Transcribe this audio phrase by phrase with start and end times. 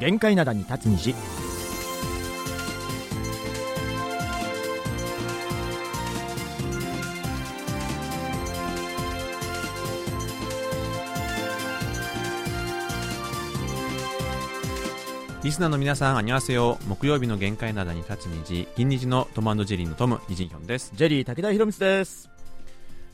[0.00, 1.14] 限界灘に立つ虹
[15.42, 16.78] リスナーの皆さん、あにわせよ。
[16.86, 20.92] 木曜日の限界灘に立つ虹、銀虹のトムジェリーのトム、イジンヒョンです。
[20.94, 22.30] ジェリー武田博光です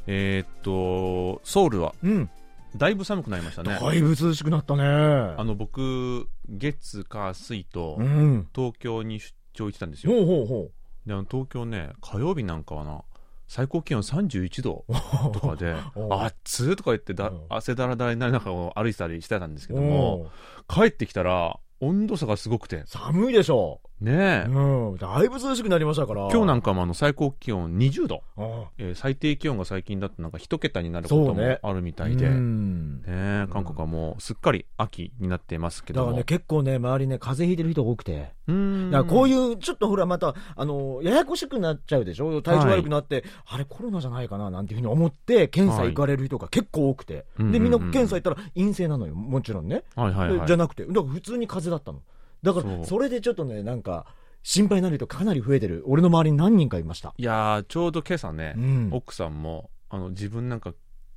[0.07, 2.31] えー、っと、ソウルは、うん
[2.77, 3.79] だいぶ寒くなりましたね。
[3.81, 4.85] だいぶ涼しくなったね。
[4.85, 8.49] あの、僕、月、火、水とう、ん。
[8.55, 10.13] 東京に出張行ってたんですよ。
[10.13, 10.71] ほうほうほ
[11.07, 13.03] で、あの、東京ね、火曜日なんかはな、
[13.49, 20.31] 最高気温31度うとかで おう、暑いとか言ってだうん、汗だらだらになりながら歩いてたりしてたんですけどおも、
[20.69, 20.73] う。
[20.73, 28.23] 帰ってきたら、温度差がすごくて、寒いでしょねえ、うんだいぶ涼しくなりましたから今日なんかもあの最高気温20度。
[28.37, 36.07] あえー最低気温が最近だとなんか一桁になることもあるみたあいで、うねんえ韓国はもうすっかり秋になってますけども。
[36.09, 38.33] だからね、結構ね、周りね、風邪ひいてる人が多くて。
[38.49, 38.55] うー
[38.89, 42.43] んだからこういう、ちょっとほら、また、あの、ややこしくなっちゃうでしょ？
[42.43, 44.51] 体調悪くなって、あれコロナじゃないかな？
[44.51, 47.25] なんていうふうに思って、検査行かれる人が結構多くて。
[47.39, 49.15] はいで、みんな検査行ったら陰性なのよ。
[49.15, 49.85] もちろんね。
[49.95, 50.47] はいはいはい。
[50.47, 52.03] じゃなくて、だから普通に風邪だったの。
[52.47, 54.07] だから、それでちょっとね、なんか、
[54.43, 55.83] 心配になる人かなり増えてる。
[55.87, 57.13] 俺の周りに何人かいました。
[57.17, 58.89] いやー、ちょうど今朝ねう、ん。
[58.93, 60.73] 奥さんも、あの、自分なんか、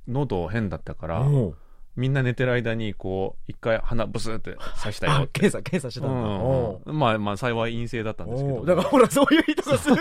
[0.08, 1.56] 喉変だったから、おう
[1.96, 5.28] みんな寝てる間に、こう、一回鼻ブスって刺したよ。
[5.32, 6.14] 検査、検査してたんだ。
[6.16, 8.64] おうん、まあまあ、幸い陰性だったんですけど。
[8.64, 9.98] だからほら、そういう人がすごい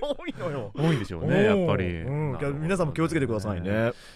[0.00, 0.72] 多いのよ。
[0.76, 1.86] 多いでしょうね、やっぱり。
[1.86, 3.68] うん皆さんも気をつけてくださいね。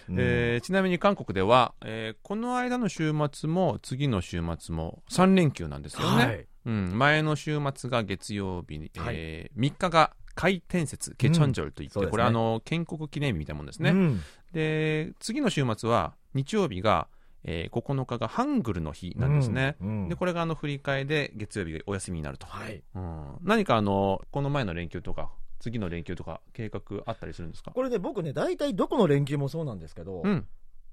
[0.09, 9.15] うんえーちなみに韓国では、えーこの間の週末も次の週末も3連休なんですよね、はいうん、前の週末が月曜日に、はい。
[9.15, 12.11] え3日が海天節ケチョンジョルといって、そうですね。
[12.11, 14.21] これあの建国記念日みたいなもんですね、うん。
[14.51, 17.07] で次の週末は日曜日が、
[17.43, 20.09] えー9日がハングルの日なんですね、うんうん。
[20.09, 22.83] でこれがあの振り替えで月曜日がお休みになると、はい。
[22.95, 27.71] うん、何かあのこの前の連休とか次の連休とか計画あったりするんですか？
[27.71, 30.45] これね、僕ね、大体どこの連休もそうなんですけど、うん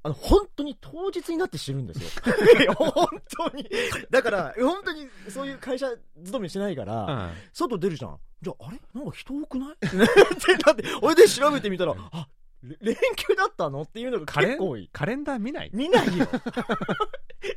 [0.04, 2.74] あの、本当に当日になって知るんですよ。
[2.74, 3.06] 本
[3.50, 3.68] 当に。
[4.10, 5.86] だから、本当にそういう会社
[6.24, 8.18] 勤めしてないから、うん外出るじゃん。
[8.40, 8.80] じゃあ、あれ？
[8.94, 9.72] なんか人多くない？
[9.74, 12.28] ってなって、俺で調べてみたら、あ、
[12.64, 12.76] れ？
[12.80, 13.82] 連休だったの？
[13.82, 14.90] っていうのが結構多い。
[14.92, 15.70] カレンダー見ない？
[15.72, 16.26] 見ないよ。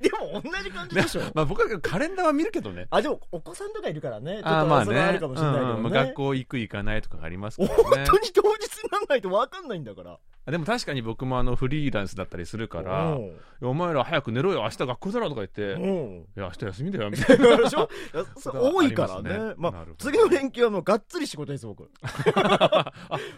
[0.02, 1.22] でも同じ感じでしょ。
[1.34, 2.88] まあ僕はカレンダーは見るけどね。
[2.90, 4.34] あ、でもお子さんとかいるからね。
[4.34, 5.00] ちょっとまあね。
[5.00, 5.74] あるかもしれないけどね。
[5.74, 8.18] うんまあ学校行く行かないとかがありますから本ね当。
[8.18, 10.20] に当日にならないと分かんないんだから。
[10.48, 13.18] あでも確かに僕もあのフリーランスだったりするから、
[13.62, 16.16] お前ら早く寝ろよ、明日学校だろとか言って、いうん。
[16.36, 17.58] や、明日休みだよ、みたいな。
[17.58, 17.90] でしょ？
[18.54, 19.54] 多いからね。
[19.58, 21.90] まあ次の連休はもうがっつり仕事です、僕。
[22.36, 22.92] あ、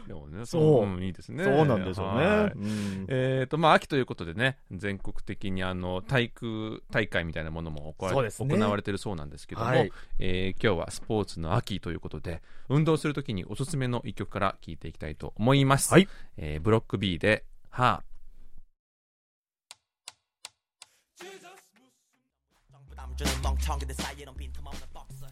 [0.08, 1.44] でもね、そううんいいですね。
[1.44, 2.52] そうなんですよはいね。
[2.56, 15.94] うんえーとまあ、秋ということでね、全国的にあの体育大会みたいなものも行わね行われてるそうなんですけども、はいえー今日はスポーツの秋ということで、運動するときにおすすめの一曲から聴いていきたいと思います。
[15.94, 16.08] はい
[16.38, 18.04] えーブロック B で、は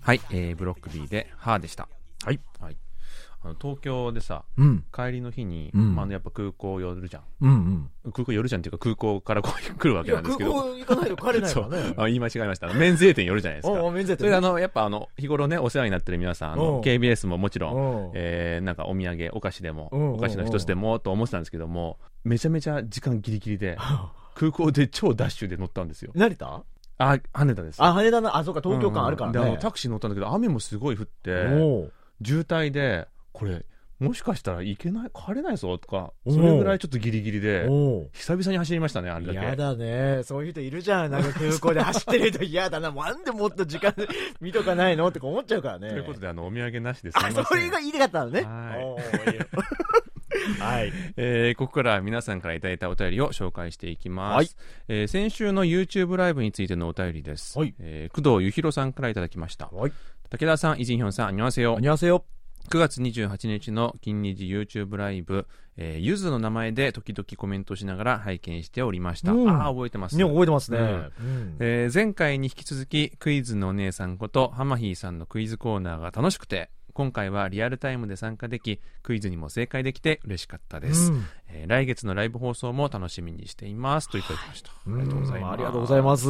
[0.02, 1.88] はい、えーブロック B で、はでした。
[2.24, 2.40] はい。
[2.60, 2.78] はい。
[3.46, 4.84] あの東京でさ、うん。
[4.92, 7.24] 帰りの日に、うんまああの、やっぱ空港寄るじゃん。
[7.42, 8.12] うんうん。
[8.12, 10.52] 空港寄るじゃんっていうか空港からこう 来るわけなんですけど。
[10.52, 11.94] 港行かないと帰れないからね。
[11.98, 12.68] あ言い間違えました。
[12.68, 13.84] あの免税店寄るじゃないですか。
[13.84, 23.78] お免税店それであの、やっぱあの、日頃ね、お世話になってる皆さん、あうのん、KBS ももちろん、うんえー、なんかお土産、お菓子でも、うんお菓子の一つでも、と思ってたんですけども、めちゃめちゃ時間ギリギリで、
[24.34, 26.12] 空港で超ダッシュで乗ったんですよ。
[26.16, 26.64] 成田
[26.98, 27.84] あ、羽田です。
[27.84, 29.40] あ、羽田な、あ、そうか、東京間あるからね。
[29.40, 33.66] うんであの、タクシー乗ったんだけど、雨もすごい降って、おう渋滞で、これ、
[34.00, 37.66] もしかしたら行けない、帰れないぞとか、それぐらいちょっとギリギリで、
[38.14, 39.40] 久々に走りましたね、あれだけ。
[39.40, 40.22] 嫌だね。
[40.24, 41.12] そういう人いるじゃん。
[41.12, 42.92] なんか空港で走ってる人嫌だな。
[42.96, 43.94] なんでもっと時間
[44.42, 45.90] 見とかないのって思っちゃうからね。
[45.90, 47.34] ということで、あの、お土産なしですあ、ん。
[47.34, 48.42] それが言いたかったのね。
[48.42, 49.66] はい
[50.60, 50.92] はい。
[51.18, 54.36] えーここからは皆さんからいただいたお便りを紹介していきます。
[54.36, 54.50] はい
[54.90, 57.58] えー先週の YouTube ライブについてのお便りです。
[57.58, 59.68] はいえー工藤ゆひろさんからいただきました。
[59.68, 59.92] はい。
[60.30, 61.82] 武田さん、イジンヒョンさん、あにわせよこん。
[61.82, 62.22] にちは。
[62.70, 65.48] 9月28日の金日 YouTube ライブ、
[65.78, 69.32] えーゆずの名前で時々コメントしながら拝見しておりました。
[69.32, 70.18] うんああ、覚えてます。
[70.18, 70.78] ね、覚えてますね。
[70.80, 86.28] うんうんえー前回に引き続きクイズのお姉さんことハマヒーさんのクイズコーナーが楽しくて今回はリアルタイムで参加できクイズにも正解できて嬉しかったです、うんえー来月のライブ放送も楽しみにしていますといただきました、ありがとうございますありがとうございます。
[86.28, 86.30] い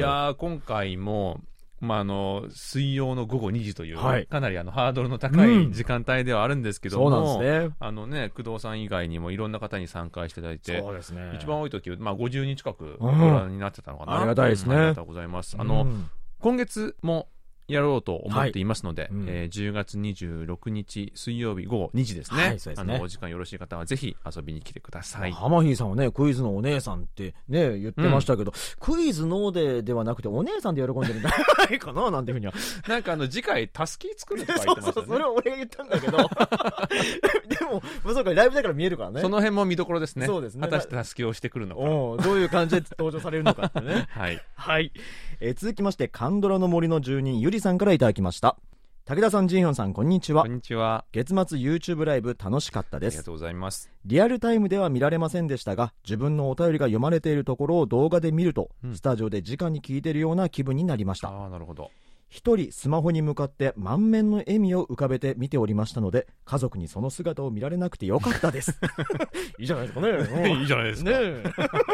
[0.00, 1.40] やー今回も
[1.82, 7.74] まあ、あの水曜の午後2時という、はいかなりあのハードルの高い時間帯ではあるんですけども、そうなんね。
[7.80, 11.32] あのね、工藤さん以外にもいろんな方に参加していただいて、そうですね。
[11.34, 14.18] 一番多い時、まあ、50人近くうんご覧になってたのかな。
[14.18, 15.56] ありがたいですねうんありがとうございます。
[15.58, 16.10] あの、うん
[16.42, 17.28] 今月も
[17.68, 19.10] やろうと思っていますので、はい。
[19.12, 19.28] うん。
[19.28, 22.74] えー10月26日水曜日午後2時ですね,、はいすね。
[22.78, 31.30] あのお時間よろしい方はぜひ遊びに来てください、ハマヒーさんはね、クイズのお姉さんってね、言ってましたけど、クイズのでではなくて、お姉さんで喜んでるんじゃ
[31.68, 32.52] ないかな、なんていうふうには。
[32.88, 36.16] なんかあの次回たすき作るとか言そうそう、ってましたねそれは俺が言ったんだけど。
[37.48, 39.20] でも、まあそうか、ライブだから見えるからね。
[39.20, 40.26] その辺も見どころですね。
[40.26, 40.62] そうですね。
[40.62, 41.82] 果たしてたすきをしてくるのか。
[42.22, 44.06] どういう感じで登場されるのかってね。
[44.12, 44.40] はい。
[44.54, 44.92] はい。
[45.44, 48.56] えー続きまして、カンドラの森の住人、ゆりさんからいただきました。
[49.06, 50.54] 武田さん、ジンヒョンさん、こんにちはこん。
[50.54, 53.14] にちは月末 YouTube ライブ楽しかったです。
[53.14, 61.30] ありがとうございますリアルタイムでは見られませんでしたが、自分のお便りが読まれているところを動画で見ると、うんスタジオで直に聞いているような気分になりました。
[61.30, 61.90] ああなるほど
[62.32, 68.80] 一人スマホに向かって満面の笑みを浮かべて見ておりましたので、家族にその姿を見られなくてよかったです。
[69.60, 70.58] いいじゃないですかね。
[70.58, 71.10] いいじゃないですか。
[71.10, 71.44] ねえ。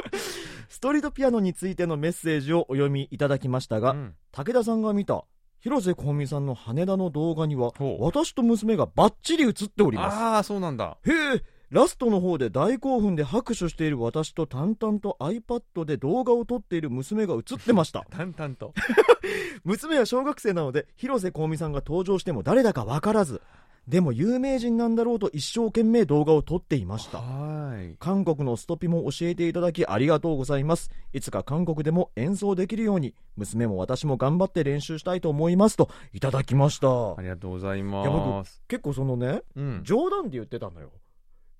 [0.71, 4.15] ストリートピアノについてのメッセージをお読みいただきましたが、うん。
[4.31, 5.25] 武田さんが見た
[5.59, 10.15] 広瀬香美さんの羽田の動画には私と娘がバッチリ映っております。
[10.15, 10.99] ああそうなんだ。
[11.05, 18.07] へえラストの方で大興奮で拍手している私と淡々と iPad で動画を撮っている娘が映ってました。
[18.11, 18.73] 淡々と。
[19.65, 23.43] 娘は小学生なので広瀬香美さんが登場しても誰だか分からず。
[23.87, 27.19] でも有名人なんだろうと一生懸命動画を撮っていました。
[27.19, 27.97] はい。
[27.99, 30.91] 韓国のストピも教えていただきありがとうございます。
[31.13, 36.89] いつか韓国でも演奏できるように娘も私も頑張って練習したいと思いますといただきました。
[36.89, 39.81] ありがとうございいやます結構そのねうん。
[39.85, 40.91] 冗談で言ってたのよ。
[40.95, 41.08] うん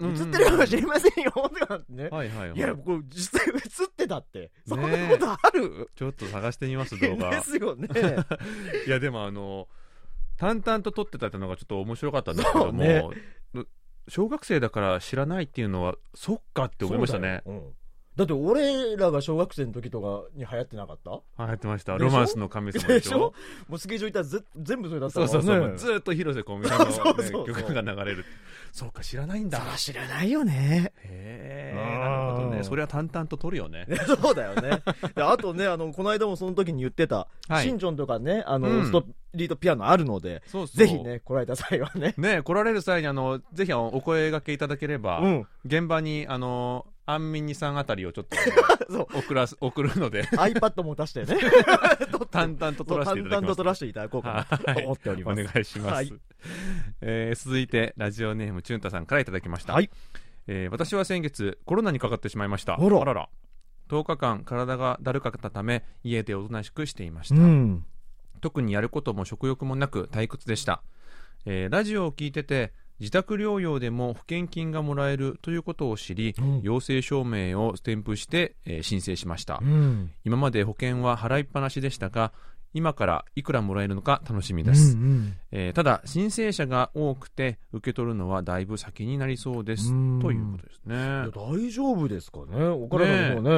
[0.01, 1.33] 映ってるかもしれませんよ。
[1.35, 2.09] とかってね。
[2.09, 2.59] はいはいはい。
[2.59, 4.51] いやこれ実際映ってたって。
[4.67, 7.31] そんなことある、ちょっと探してみます動画。
[7.31, 7.89] ですよね。
[8.87, 9.69] いやでもあの
[10.37, 13.13] 淡々と撮ってたってのがちょっと面白かったんですけども、
[13.55, 13.69] そう
[14.09, 17.43] 小学生だから知らないっていうのはそっかって思いましたね。
[17.45, 17.75] うん
[18.19, 21.13] だって俺らが小学生の時とかに流行ってなかった？
[21.39, 21.97] 流行ってました。
[21.97, 22.89] ロマンスの神様でしょ？
[22.89, 23.19] でしょ？
[23.69, 25.43] もうスケジュール行ったらぜ全部それだったそう。
[25.45, 27.47] からねそうそう、ずーっと広瀬香美さんの、ね、そうそうそう。
[27.47, 28.25] 曲が流れる
[28.73, 29.61] そうか知らないんだ。
[29.77, 30.93] 知らないよね。
[31.05, 32.65] へえうんなるほどね。
[32.65, 33.87] それは淡々と撮るよね。
[34.21, 34.83] そうだよね。
[35.15, 37.63] であとねあのこの間もその時に言ってた、はい。
[37.63, 38.87] シンチョンとかねあの、うん。
[38.87, 39.05] スト
[39.35, 40.77] リートピアノあるのでそうそう。
[40.77, 42.15] ぜひね来られた際はね。
[42.19, 45.47] ね来られる際にあのぜひお声掛けいただければ、うん。
[45.65, 48.37] 現場にあのアンミニさんあたりをちょっと
[48.93, 49.19] そう。
[49.21, 50.25] 送らす送るので。
[50.25, 51.39] iPad も出してね。
[52.31, 53.41] 淡々と撮らせていただきます。
[53.41, 56.13] 淡々と撮らせていただこうかなと思っておりおます、願いします、はい。
[57.01, 59.89] えー続いてラジオネームチュンタさんからいただきました、はい。
[60.49, 62.75] えー私は先月コロナにかかってしまいました。
[62.75, 63.03] あら。
[63.03, 63.29] らら。
[63.89, 67.87] 10日間体がだるかったため家でおとなしくしていました、うん。
[68.43, 70.83] 特にやることも食欲もなく退屈でした、
[71.47, 76.61] えーラジオを聞いてて自宅療養でも保険金がもらえるということを知り、うん。
[76.63, 80.11] 陽性証明を添付して、えー申請しました、うん。
[80.25, 82.33] 今まで保険は払いっぱなしでしたが
[82.75, 85.37] 今からいくらもらえるのか楽しみです、うんうん。
[85.53, 89.93] えーただ申請者が多くて受け取るのはだいぶ先になりそうです。
[89.93, 90.21] うん。
[90.21, 90.97] ということですね。
[91.35, 92.65] 大丈夫ですかね。
[92.65, 93.51] お体の方ね。
[93.51, 93.55] う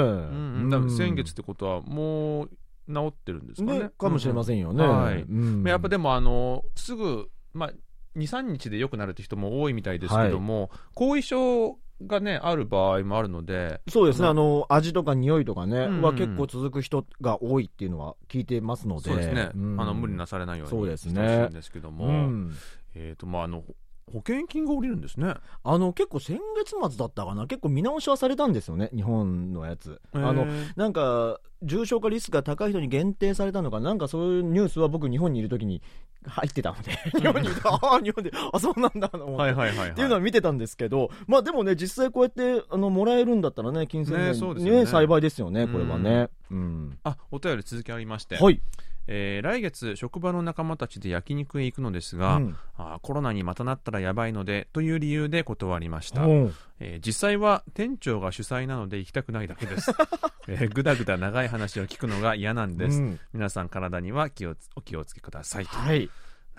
[0.69, 0.73] ん。
[0.73, 0.97] うん。
[0.97, 2.51] 先月ってことはもう
[2.93, 3.79] 治ってるんですかね。
[3.81, 5.03] ねかもしれませんよね、うん。
[5.03, 5.23] はい。
[5.23, 5.65] うん。
[5.67, 7.73] やっぱでもあのすぐ、まあ、
[8.17, 15.97] 23日で良くなるって人も多いみたいですけども、後遺症がねある場合もあるのでそうですね、うんあの味とか匂いとかね、うん。
[15.97, 21.13] うんは結構続く人が多いっていうのは聞いてますので、そうですね、うんあの無理なされないようにそうですね。
[21.13, 22.57] してほしいんですけども、うん。
[22.95, 23.63] えーとまあ、あの
[24.13, 25.35] 保険金が下りるんですね。
[25.63, 30.01] あの結構先月末だったかな、結構見直しはされたんですよね、日本のやつ。
[30.13, 35.83] あのなんか重症化リスクが高い人に限定されたのか、なんかそういうニュースは僕、日本にいるときに
[36.27, 37.61] 入ってたので、 日本にいる。
[37.61, 39.43] と、ああ、日本で、あそうなんだと思って。
[39.43, 44.87] はいはいはい、はい、っていうのは見てたんですけど、まあでもね、実際こうやってあのもらえるんだったらね、金銭ね面そうですよね。
[44.87, 46.31] 幸いですよね、これはね。
[46.51, 46.99] うん。
[47.05, 48.61] あお便り続きありまして、はい。
[49.07, 52.57] えー来月職場の仲間たちで焼肉へ行くのですが、うん。
[52.77, 56.55] あーコロナにまたなったらやばいのでという理由で断りました、うん。
[56.79, 59.93] えー実際は店長が主催なので行きたくないだけです、
[60.49, 63.21] えーぐだぐだ長い話を聞くのが嫌なんです、うん。
[63.33, 65.77] 皆さん体には気をつお気をつけくださいと。
[65.77, 66.09] はい。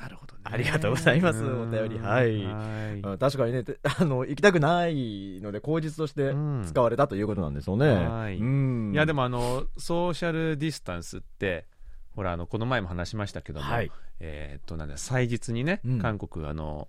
[0.02, 0.42] なるほどね。
[0.46, 1.62] ありがとうございますうん。
[1.62, 2.00] お便り。
[2.00, 2.44] はい。
[2.44, 3.00] はい。
[3.02, 6.64] うん確かにね、て あの、行きたくないので、口実としてうん。
[6.66, 7.88] 使われたということなんですよね。
[7.88, 8.38] はい。
[8.38, 8.92] うん。
[8.94, 11.68] いやでもあのソーシャルディスタンスって
[12.16, 13.92] ほらあのこの前も話しましたけども、はい。
[14.20, 16.00] えーっとなんだ祭日にね、うん。
[16.00, 16.88] 韓国あの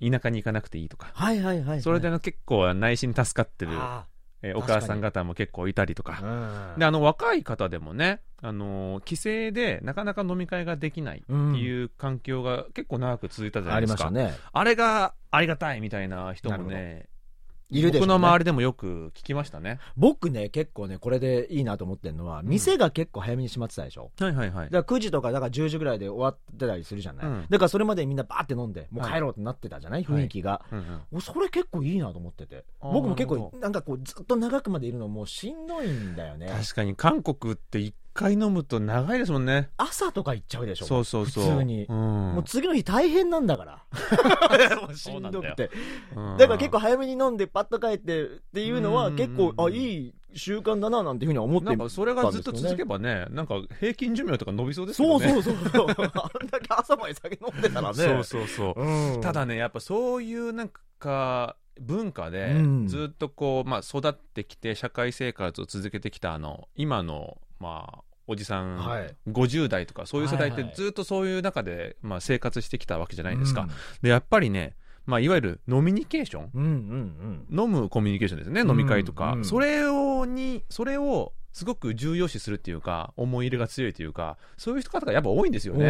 [0.00, 1.82] 田舎に行かなくていいとか、はいはいはいはい。
[1.82, 4.06] それであの結構内心助かってる、あ
[4.42, 6.12] えーお母さん方も結構いたりとか。
[6.14, 6.78] ーうん。
[6.78, 9.22] であの若い方でもね、あの帰省
[9.52, 14.38] でなかなか飲み会ができないっていう環境が結構長く続いたじゃなあいですか、りましたね。
[14.52, 17.08] あれがありがたいみたいな人もなね
[17.78, 19.78] いるでしょうね僕の周りでもよく聞きましたね。
[19.96, 24.10] 僕ね、結構ね、これでいいなと思ってるのは、店が結構早めに閉まってたでしょ。
[24.18, 24.70] はいはいはい。
[24.70, 27.26] だから9時とか、だから10時ぐらいで終わってたりするじゃない。
[27.26, 30.62] うんだからそれまでみんなバーって飲んで、もう帰ろうってなってたじゃない、はい雰囲気が。
[30.70, 32.64] うんうん俺それ結構いいなと思ってて。
[32.80, 36.46] あー僕も結なるほ構、なんかこう、ずっと長くまでいるのもうしんどいんだよね。
[36.48, 39.70] 確かに韓国って一回飲むと長いですもんね。
[39.76, 40.86] 朝とか行っちゃうでしょ。
[40.86, 41.44] そうそうそう。
[41.44, 41.96] 普通にうん。
[42.34, 43.84] もう次の日大変なんだから。
[44.80, 45.70] もうしんどくて。
[46.16, 52.98] うんだから結構早めに飲んでパッと帰ってっていうのはうん結構、あ、いい習慣だななんていうふうには思ってなんかそれがずっと続けば。
[52.98, 55.28] ばね、なんか平均寿命とか伸びそうですよね。
[55.28, 55.86] そうそうそうそう。
[55.98, 57.94] あんだけ朝まで酒飲んでたらね。
[57.94, 58.80] そうそうそう。
[58.80, 69.16] うんただね、やっぱそういうなんか文化でうんずっとこう、まあ育ってきて社会生活を続けてきたあの、今の、まあ、おじさん、はい。
[69.28, 70.74] 50代とかそういう世代ってはいはい。
[70.74, 73.62] ずっとそういう中で、まあ、生活してきたわけじゃないですか。
[73.62, 73.68] うん。
[74.02, 76.50] で、やっぱりね、まあ、いわゆる飲みニケーション。
[76.54, 79.44] うんうん飲むコミュニケーションですね、うん飲み会とか、うん。
[79.44, 85.80] それをにそれをすごく重要視するっていうか思い入れが強いというかそういう人方がやっぱ多いんですようん。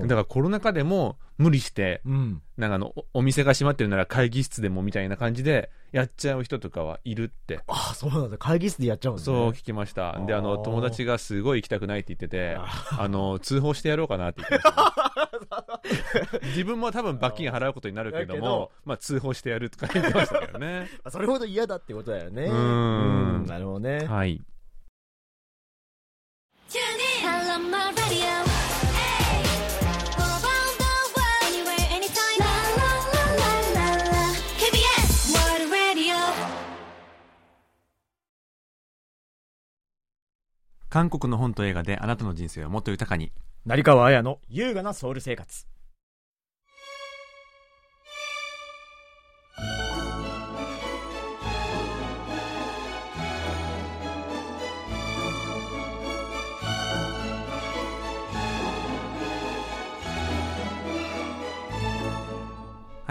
[0.00, 2.42] ねだからコロナ禍でも無理してうん。
[2.56, 8.38] なんかあのおお店が閉まってるなら会議室でもみたいな感じでやっちゃう人とかはいるってあ、そうなんだ。
[8.38, 9.24] 会議室でやっちゃうんだね。
[9.26, 14.76] そう聞きましたであの友達がすごい行きたくないって言っててああの通報してやろうかなって言ってまし
[15.50, 22.44] た、ね、 自分も多分罰金払うことになるけどもどまあ通報してやるとか言ってましたけどね それほど嫌だってことだよね。
[22.44, 24.06] うんうんなるほどね。
[24.06, 24.40] はい
[40.94, 43.32] 韓国の本と映画であなたの人生をもっと豊かに
[43.66, 45.66] 成川綾の優雅なソウル生活。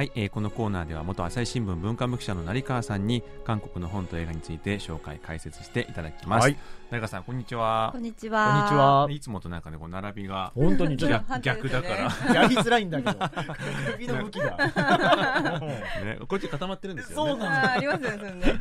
[0.04, 6.58] はい、えーこのコーナーでは元朝日新聞文化部記者の成川さんに韓国の本と映画について紹介解説していただきます、はい
[6.92, 8.64] 成川さんこんにちはこんにちこんは。
[8.64, 9.08] にちは。
[9.10, 13.18] いつもとなんかねこう並びが本当にちょっ逆 逆だから、とやりづらいんだけど。
[13.94, 14.58] 首の向きが。
[16.04, 18.60] ね、こっち固まってるんですよねそうなんありますよ、ね。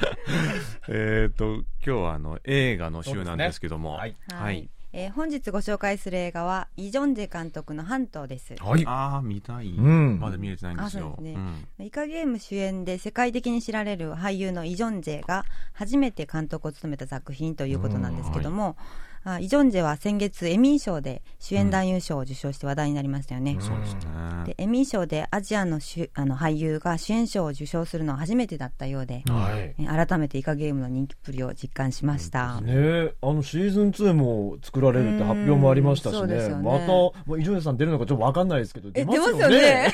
[0.89, 4.17] えっ、と今日はあの映画の週なんですけども、はい。
[4.33, 8.55] はいえー本日ご紹介する映画は、イ・ジョンジェ監督の半島です。
[8.61, 8.85] はい。
[8.87, 10.21] ああ見たい、ん。
[10.21, 11.15] まだ見れてないんですよ。
[11.15, 11.41] あそうですね。
[11.41, 11.87] ん。
[11.87, 18.77] イカゲーム主演で世界的に知られる俳優のイ・ジョンジェが初めて監督を務めた作品ということなんですけども、
[19.25, 23.57] あイ・ジョンジェは先月エミー賞で主演男優賞を受賞して話題になりましたよね。
[23.61, 24.01] そうですね
[24.45, 29.75] でエミー賞でアジアの主あの俳優が主演賞を受賞するのは初めてだったようで、はい。
[29.79, 32.61] え改めてイカゲームの人気っぷりを実感しました。
[32.61, 36.19] ねえ、あのシーズン2も作られるって発表もありましたしね。
[36.21, 39.93] よねまた、もう伊集院さん出るのかちょっとわかんないですけど、出ますよ出ね。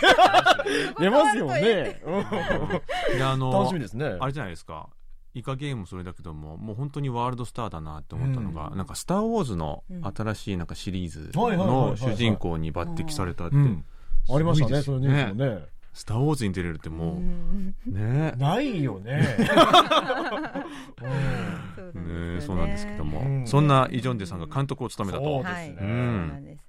[0.99, 2.01] 出ますよね。
[3.17, 4.17] であの楽しみですね。
[4.19, 4.89] あれじゃないですか
[5.35, 8.77] イカゲームもそれだけどももう本当にワールドスターだなって思ったのが、うん。
[8.79, 10.03] なんか「スター・ウォーズ」のうん。
[10.05, 11.43] 新しいなんかシリーズの
[11.89, 13.85] はい主人公に抜擢されたって、うん。
[14.31, 15.65] ありましたね、そのニュースもね。
[15.95, 17.75] スター・ウォーズに出れるってもう、うん。
[17.87, 18.33] ね。
[18.37, 19.23] ないよね。
[20.97, 21.03] そ
[21.95, 22.35] うねなん。
[22.37, 23.47] ですよそうなんですけども、うん。
[23.47, 25.25] そんなイ・ジョンジェさんが監督を務めたと。
[25.25, 25.77] そうですね。
[25.81, 26.65] ううんなんです。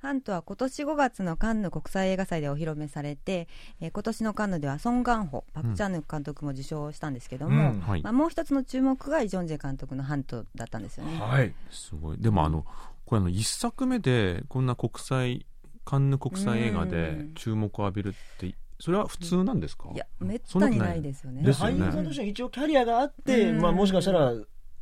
[0.00, 3.48] ハントは今年5月のカンヌ国際映画祭でお披露目されて、
[3.80, 8.02] えー今年のカンヌではソン・ガンホ、パク・チャンヌク監督も受賞したんですけども、うんはい。
[8.02, 11.18] まあ、もう一つの注目がイ・ジョンジェ監督のハントだったんですよね。
[11.18, 11.52] はい。
[11.70, 12.18] すごい。
[12.18, 12.64] でもあの
[13.06, 15.46] これあの一作目でこんな国際
[15.84, 21.02] カンヌ国際映画で注目を浴びるってそれは普通なんですか、いや、めったにない。
[21.02, 21.40] ですよね。
[21.40, 21.82] でですよね。
[21.82, 23.60] 俳優さんとしては一応キャリアがあって、うん。
[23.60, 24.32] まあもしかしたら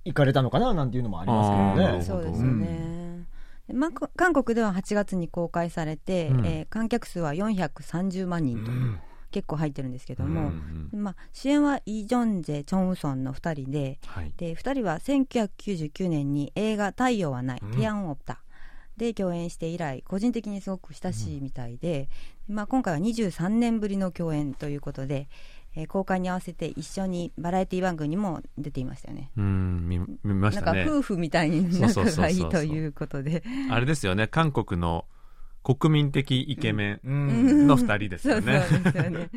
[0.05, 2.05] 行かれたのかななんていうのもありますけどね。
[2.05, 3.25] そうですよね。
[3.69, 6.47] でまあ、こ韓国では8月に公開されて、うん。
[6.47, 9.01] えー観客数は430万人と、うん。
[9.33, 10.53] 結構入ってるんですけどうんも、
[10.93, 11.03] うん。
[11.03, 14.33] まあ、主演はイ・ジョンジェ、チョン・ウソンの2人で、はい。
[14.37, 18.41] で2人は1999年に映画「太陽はない」うん「ティアン・オプタ」
[18.97, 22.09] で共演して以来個人的にすごく親しいみたいで、
[22.49, 25.29] まあ、今回は23年ぶりの共演ということで、
[25.77, 29.31] えー公開に合わせて一緒にバラエティ番組にも出ていましたよね。
[29.37, 33.43] うん見見ましなんかたね夫婦みたいに仲がいいということで。
[33.71, 34.27] あれですよね。
[34.27, 35.05] 韓国の
[35.63, 37.67] 国民的イケメうンん。
[37.67, 39.31] の二人ですそうそうよね、ですよね。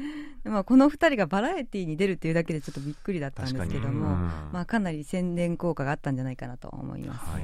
[0.45, 4.19] まあこの2人がバラエティに出るっていうだけでちょっとびっくりだったんですけども、うん。
[4.53, 7.29] まあ、かなり宣伝効果があったんじゃないかなと思います。
[7.31, 7.43] はい。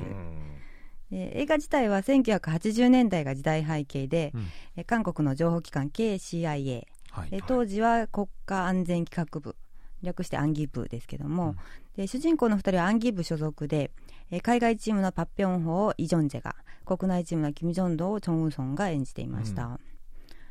[1.12, 4.48] で映画自体は1980年代が時代背景で、うん。
[4.78, 6.86] え韓国の情報機関 KCIA
[7.16, 9.56] はいで当時は国家安全企画部
[10.04, 11.56] 略してアンギブですけども、
[11.96, 13.90] で主人公の2人はアンギブ所属で、
[14.30, 16.56] えー海外チームのパッピョンホをイ・ジョンジェが
[16.86, 19.80] 国内チームのキム・ジョンドをチョン・ウンソンが演じていました、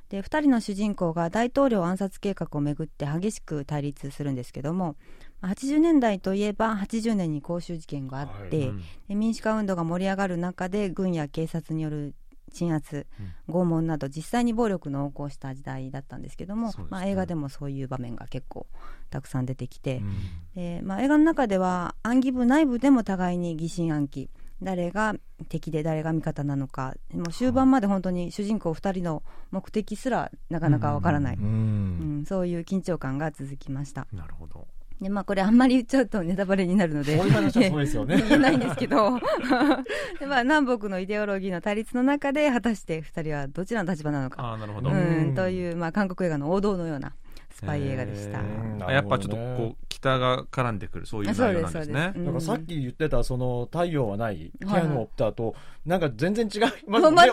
[0.08, 4.96] で2人の主人公が大統領暗殺計画をめぐって激しく対立するんですけども
[5.40, 8.82] まあ80年代といえば80年に公衆事件があって、うん。
[9.08, 12.14] で民主化運動が盛り上がる中で軍や警察による
[12.54, 13.06] 鎮圧、
[13.48, 16.74] 拷問など実際に暴力の横行した時代だったんですけども、ね。
[16.88, 18.66] まあ、映画でもそういう場面が結構
[19.10, 20.14] たくさん出てきて、うん。
[20.54, 24.30] でまあ、映画の中では暗記部内部でも互いに疑心暗鬼
[24.62, 25.14] 誰が
[25.48, 32.20] 敵で誰が味方なのかもう終盤まで本当に主人公2人の目的すらなかなかわからない、ううん。
[32.22, 34.06] んそういう緊張感が続きました。
[34.12, 34.66] なるほど。
[35.04, 37.16] で、まあ、これあんまり言っちゃうとネタバレになるので。
[37.20, 39.20] 言えないんですけど。
[40.18, 44.56] で、まあ、南北のイデオロギーの対立の中で果たして2人はどちらの立場なのか。
[44.56, 47.12] うんという、まあ、韓国映画の王道のような
[47.54, 48.40] スパイ映画でした。
[48.40, 52.12] へうんあやっぱちょっとこう、北が絡んでくる、そういう内容なんですね。
[52.16, 55.54] うんなんかさっき言ってたその太陽はないケはいアのオプターと
[55.86, 57.30] なんか全然違いますね。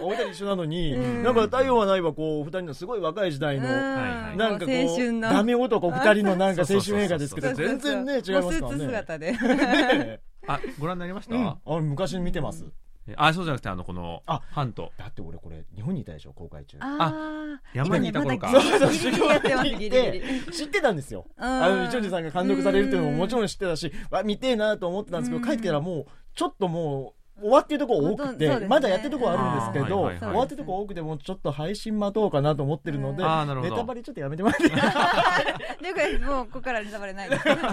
[0.00, 1.22] お二人一緒なのに、うん。
[1.22, 8.86] なんか太陽はないはこう二人のすごい若い時代の、なんかこうダメ男二人のなんか青春映画ですけど全然ね違いますからもうスーツね。
[8.86, 9.32] 姿で。
[9.32, 12.66] ねあ、ご覧になりました、うん、あ昔見てます。
[13.08, 14.92] えあ、そうじゃなくて、あの、この、あハント。
[14.96, 16.76] だって俺これ日本にいたでしょ公開中。
[16.80, 18.48] あ山にいた頃か。
[18.50, 20.52] 今ねまだギリギリやってます、ギリギリ。
[20.52, 21.26] 知ってたんですよ。
[21.36, 36.26] うんあの、一応さんが監督されるっていうのももちろん知ってたし、わ、見てえなと思ってたんですけど、うん帰ってからもう、ちょっともう、終わってるとこ多くて、ねまだやってるとこあるんですけど、はいはいはい終わってるとこ多くてもうちょっと配信待とうかなと思ってるので、あーなるほどネタバレちょっとやめてもらって了。
[36.26, 37.44] もうここからネタバレないです。
[37.50, 37.66] なる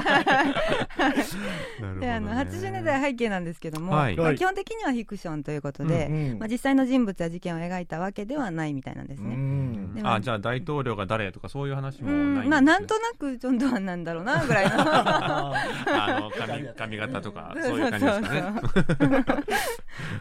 [1.80, 9.36] ほど、で、あの、80年代背景なんですけども、はいまあ基本的にはフィクションということで、うんうんまあ実際の人物や事件を描いたわけではないみたいなんですうね。
[9.36, 14.74] んでもあ、じゃあ大統領が誰とかそういう話うもないんです、ねん、まあなんとなくジョン・ドアンなんだろうな、ぐらいの。
[14.80, 19.26] あの髪髪型とかそういう感じですかね。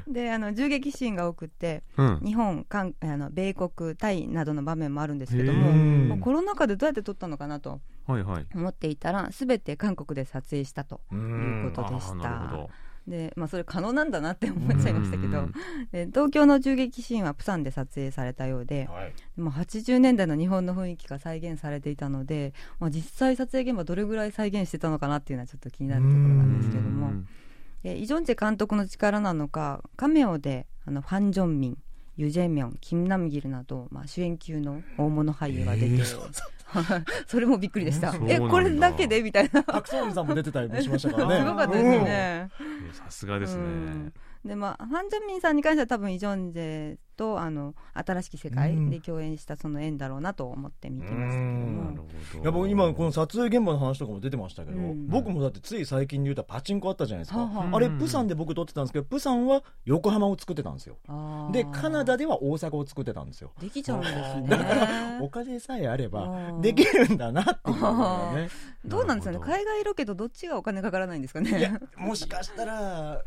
[0.09, 2.21] で、あの、銃撃シーンが多くって、うん。
[2.25, 6.09] 日本、韓あの米国、タイなどの場面もあるんですけどへも、ー。
[6.09, 8.47] もうコロナ禍でどうやって撮ったのかなとはいはい。
[8.55, 11.61] 思っていたら、すべて韓国で撮影したとういん。
[11.61, 12.69] うことでした。
[13.07, 15.53] で、まあ、それ可能なんだなって思っちゃいましたけどうん、
[15.93, 19.13] で東京の銃撃シーンはプサンで撮影されたようで、はい。
[19.37, 27.13] でも80年代の日本の雰囲気が再現されていたので、まあ、実際撮影現場どれぐらい再現してたのかなっていうのはちょっと気になるところなんですけども
[27.85, 31.79] うん、でイ・ジョンジェ監督の力なのかカメオであのファン・ジョンミン
[32.17, 36.05] ユ・ジェミョンキム・ナムギルなど、まあ、主演級の大物俳優が出て、え
[37.27, 38.15] それもびっくりでした。
[38.27, 39.23] えこれだけで？
[39.23, 39.63] みたいな。
[39.63, 41.39] タクソンさんも出てたりもしましたからね。
[41.39, 42.05] すごかったですよね。
[42.05, 42.49] え
[42.93, 43.63] さすがですね。
[43.63, 44.13] うん
[44.45, 51.77] でまあ、ファン・ジョンミンさんに関しては多分イ・ジョンジェとあの新しき世界で共演したその縁だろうなと思って見てましたけどうん。
[51.77, 52.43] もなるほど。
[52.43, 55.09] いや僕今この撮影現場の話とかも出てましたけど、うん。
[55.09, 57.77] 僕もだってつい最近で言うたらパチンコあったじゃないですか、はあはあ。
[57.77, 60.97] あれプサンで僕撮ってたんですけどプサンは横浜を作ってたんですよ。
[61.53, 63.51] でカナダでは大阪を作ってたんですよ。
[63.61, 64.47] できちゃうんですね。
[64.49, 66.23] だからお金さえあれば
[66.53, 66.61] うん。
[66.61, 68.49] できるんだなっていうのがね。
[68.87, 69.45] どうなんですかね。
[69.45, 73.25] 海外ロケとどっちがお金かからないんですかいやねもしかしたら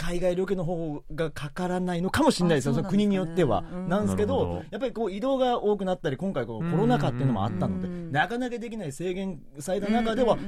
[0.00, 3.60] 海外ロケの方がかからないのかもしれないですよ、あその国によっては。
[3.60, 8.10] なんですけどやっぱりこう移動が多くなったり、今回こうコロナ禍っていうのもあったので、うん。
[8.10, 10.38] なかなかできない制限された中では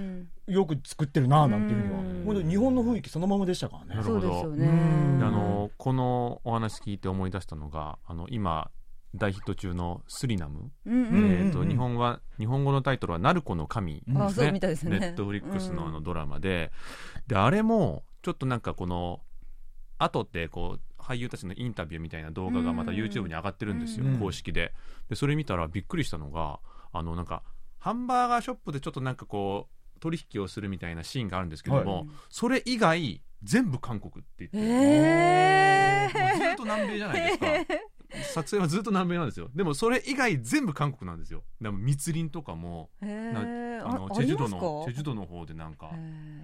[0.46, 2.48] よく作ってるななんていうふうには、うん。
[2.48, 3.94] 日本の雰囲気そのままでしたからね。
[3.96, 5.22] なるほどそうですよね。
[5.22, 8.70] あのこのお話聞いて思い出したのがあの今
[9.14, 14.98] 大ヒット中のスリナム、えー、と日本は日本語のタイトルは「ナルコの神」ですね。
[14.98, 16.72] ネットフリックスのあうんのドラマで、
[17.26, 19.20] であれもちょっとなんかこの
[20.02, 22.96] 後ってこう俳優たちのインタビューみたいな動画がまたうん。
[22.96, 24.18] YouTube に上がってるんですよ、うん。
[24.18, 24.72] 公式で。
[25.08, 26.60] でそれ見たらびっくりしたのが
[26.92, 27.42] あのなんか
[27.78, 32.06] ハンバーガーショップでちょっとなんかこう取引をするみたいなシーンがあるんですけども、はい。
[32.28, 37.46] それ以外全部韓国って言って、えもうずっと南米じゃないですか。
[38.34, 39.48] 撮影はずっと南米なんですよ。
[39.54, 41.42] でもそれ以外全部韓国なんですよ。
[41.60, 44.60] でも密林とかもへなーあのあチェジュ島ありますか？
[44.60, 45.90] のチェジュ島の方でなんか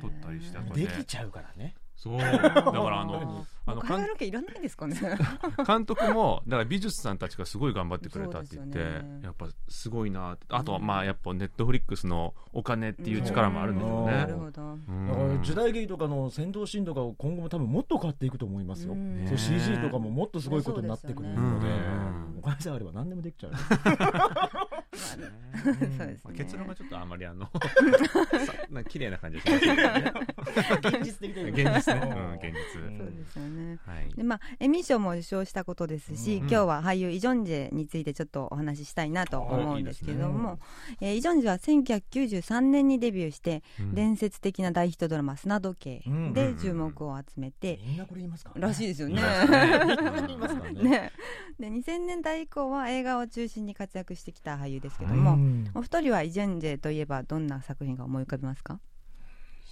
[0.00, 1.74] 撮ったりしたとかできちゃうからね。
[1.98, 2.18] そう。
[2.18, 4.96] だからあの あの海外ロケいらないですかね。
[5.66, 9.20] 監督もだから美術さんたちがすごい頑張ってくれたって言って、ね。
[9.24, 14.06] やっぱすごいなあとはまあやっぱネットフリックスのお金っていう力もあるんでしょううん。
[14.06, 14.34] ねなる。
[14.36, 14.62] ほど。
[14.62, 15.08] うん。
[15.08, 18.92] だから時代劇とかの戦闘シーンとかを今後も多分もっと変わっていくと思いますよ。
[18.92, 19.26] うん。
[19.26, 21.68] そう CG とかももっとすごいことになってくるので。
[21.68, 21.74] ね、
[22.38, 23.52] お金さえあれば何でもできちゃう。
[24.94, 25.86] そうで
[26.18, 27.08] すね結論がちょっとあん。
[27.08, 27.50] まりあのさ
[28.70, 30.12] な綺麗な感じがしますけどね
[30.98, 32.98] 現実的というか現実ね、うん、現実、うん。
[32.98, 34.14] そうですよねはい。
[34.14, 40.58] でまあ、エミー賞も受賞したことですし、うん今日は俳優イ・ジョンジェについてちょっとお話ししたいなと思うんですけれども、
[41.00, 43.94] えーイ・ジョンジェは1993年にデビューして、うん。
[43.94, 48.68] 伝説的な大ヒットドラマ「砂時計」で注目を集めて、みんなこれ言いますからね。
[48.68, 49.16] らしいですよね。
[49.16, 49.22] ね。
[50.82, 51.12] ね。
[51.58, 55.70] で2000年代以降は映画を中心に活躍してきた俳優ですけどうも、ん。
[55.74, 58.80] お二人はイ・ジェンジェといえばどんな作品が思い浮かびますか？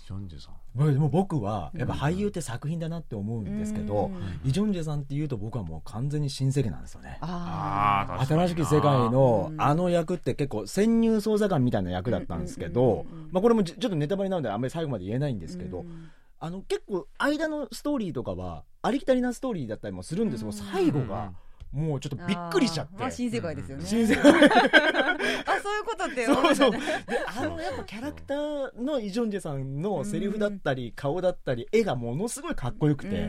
[0.06, 1.10] ジョンジェさん。
[1.10, 4.12] 僕はやっぱ俳優って作品だなって思うんですけど、
[4.44, 4.48] うん。
[4.48, 7.18] イ・ジョンジェさんっていうと僕はもう完全に新世紀なんですよね。
[7.20, 8.16] あー。
[8.18, 8.46] 確かにな。
[8.46, 9.60] 新しき世界のうん。
[9.60, 20.70] あの役って結構潜入捜査官みたいな役だったんですけどまあこれもちょっとネタバレなのであんまり最後まで言えないんですけど、うんあの結構間のストーリーとかはありきたりなストーリーだったりもするんですけど、うん。
[20.70, 21.32] 最後が
[21.72, 22.98] もうちょっとびっくりしちゃって。
[22.98, 23.84] まあ新世界ですよね。
[23.86, 24.32] 新世界。
[24.32, 26.24] あそういうことって。
[26.24, 26.70] そうそう。
[26.72, 26.84] でね
[27.26, 33.28] あのやっぱキャラクターのイ・ジョンジェさんのセリフだったり顔だったり絵がものすごいかっこよくて、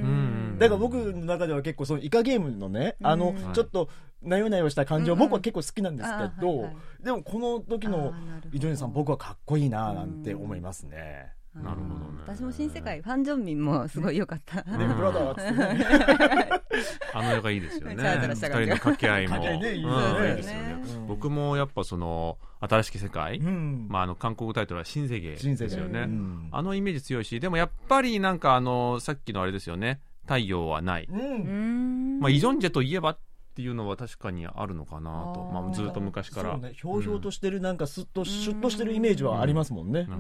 [0.58, 3.90] だから僕の中では結構そのイカゲームのね、あのうんちょっと
[4.22, 5.20] なよなよした感じはうん。
[5.20, 6.70] 僕は結構好きなんですけど、
[7.04, 8.14] でもこの時の
[8.52, 11.34] イ・ジョンジェさん僕はかっこいいななんて思いますね。
[11.64, 12.08] なるほどね。
[12.26, 14.64] 私も新世界ファン・ジョンミンもすごい良かった。
[14.68, 14.80] うん。
[14.80, 16.50] ネームブラザーっつってね。
[17.14, 17.96] あの映画いいですよね。
[17.96, 18.02] 二
[18.34, 19.36] 人の掛け合いも。
[19.36, 20.24] 掛け合いねいいですうん。
[20.24, 20.84] ねいいですよね。
[20.96, 21.08] うん。
[21.08, 23.88] 僕もやっぱその新しき世界、うん。
[23.90, 28.38] まあ、あの韓国タイトルは新世界ですよね、うんあのイメージ強いしでもやっぱりなん。
[28.40, 33.18] かあのさっきのあれですよね太陽はない、まあ、イ・ジョンジェといえばっ
[33.58, 35.50] ていうのは確かにあるのかなと。
[35.52, 36.74] まあ、ずっと昔から、そうね。
[36.76, 40.02] ひょうひょうとしてるなんかスッとシュッとしてるイメージはありますもんね。
[40.02, 40.18] ううん。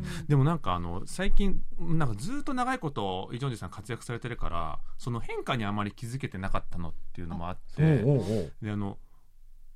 [0.00, 8.02] んでもなんかあの最近なんかずっと長いことイ・ジョンジェさん活躍されてるからその変化にあまり気づけてなかったのっていうのもあって。
[8.62, 8.96] であの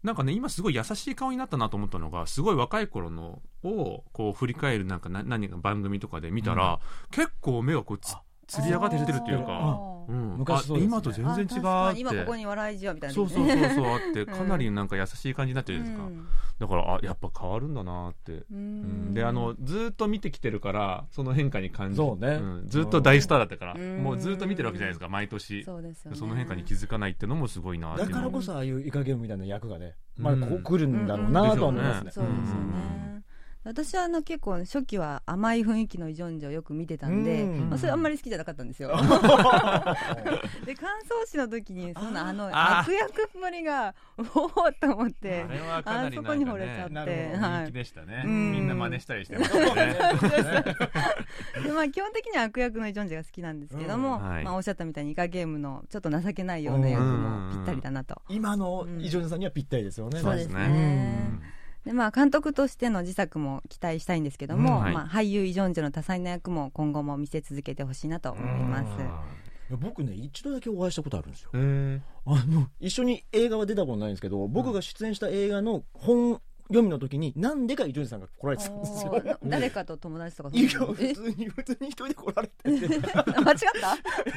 [0.02, 8.14] なんかね今すごい優しい顔になったなと思ったのがすごい若い頃のをこう振り返るなんかな何か番組とかで見たら、結構目がこうつ
[8.58, 10.82] あつり上がってるっていうか、うん、昔そうね。
[10.82, 18.82] あ今と全然違う今ここに笑いじわみたいなそうそうそうそうあってんかなりなんか優しい感じになってるじゃないですか、だからあやっぱ変わるんだなって、ううん。
[19.10, 22.36] んであのずっと見てきてるからその変化に感じそうね。
[22.36, 22.64] ん。
[22.66, 24.02] ずっと大スターだったから、うん。
[24.02, 25.64] もうずっと見てるわけじゃないですか毎年。
[25.64, 26.16] そうですよね。
[26.16, 32.10] その変化に気づかないっていうのもすごいなだからこそああいうイカゲームみたいな役がね、まあうんこう来るんだろうなとは思いますね。
[32.10, 33.22] そうですよね。
[33.62, 37.68] 私はあの結構初期は甘い雰囲気のイ・ジョンジェをよく見てたんで、うん。
[37.68, 38.88] まあ、それあんまり好きじゃなかったんですよ。
[40.64, 48.52] で感想誌の時にそのあの悪役っぷりがおおっと思ってあれはかなりなんかあそこに惚れちゃねって、は人気でしたね、うん。
[48.52, 49.96] みんな真似したりしてましたね。
[51.60, 54.22] い、でまあ基本的には悪役のイ・ジョンジェが好きなんですけども、うん。
[54.22, 54.44] はい。
[54.44, 58.22] まあ、おっしゃったみたいにイカゲームのちょっと情けないような役もぴったりだなと。
[58.30, 60.18] 今のイ・ジョンジェさんにはぴったりですよね。
[60.18, 60.54] そうですね。
[60.54, 68.90] うんでまあ、監督としての自作も期待したいんですけども、うんはいまあ、俳優イ・ジョンジェの多彩な役も今後も見せ続けてほしいなと思います。
[69.76, 71.50] 僕ね、一度だけお会いしたことあるんですよ。
[71.54, 79.22] えあの、一緒に映画は出たことないんですけど、僕が出演した映画の本読みの時に、なんでかイ・ジョンジェさんが来られてたんですよ。
[79.44, 83.00] 誰かと友達とかいや、普通に、普通に一人で来られてて、え間違った。
[83.00, 83.58] ー、間違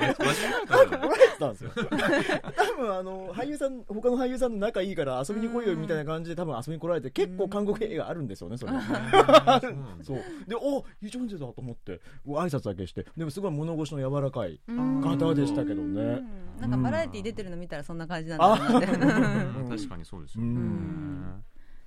[0.03, 0.87] えた。
[0.87, 1.71] 来られてたんですよ。
[1.75, 8.73] 多分あの、俳優さん、他の俳優さんと仲いいから遊びに来いよみたいな感じで多分遊びに来られて、結構韓国映画あるんですよね、それ。
[10.01, 10.19] そう。
[10.47, 16.01] で、おイ・ジョンジェだと思って、挨拶だけして、でもすごい物腰の柔らかい方でしたけどね。
[16.01, 16.05] う
[16.57, 16.61] ん。
[16.61, 18.87] なんかバラエティ出てるの見たらそんな感じなんだなって。
[18.87, 19.69] うん。
[19.69, 21.43] 確かにそうですようねん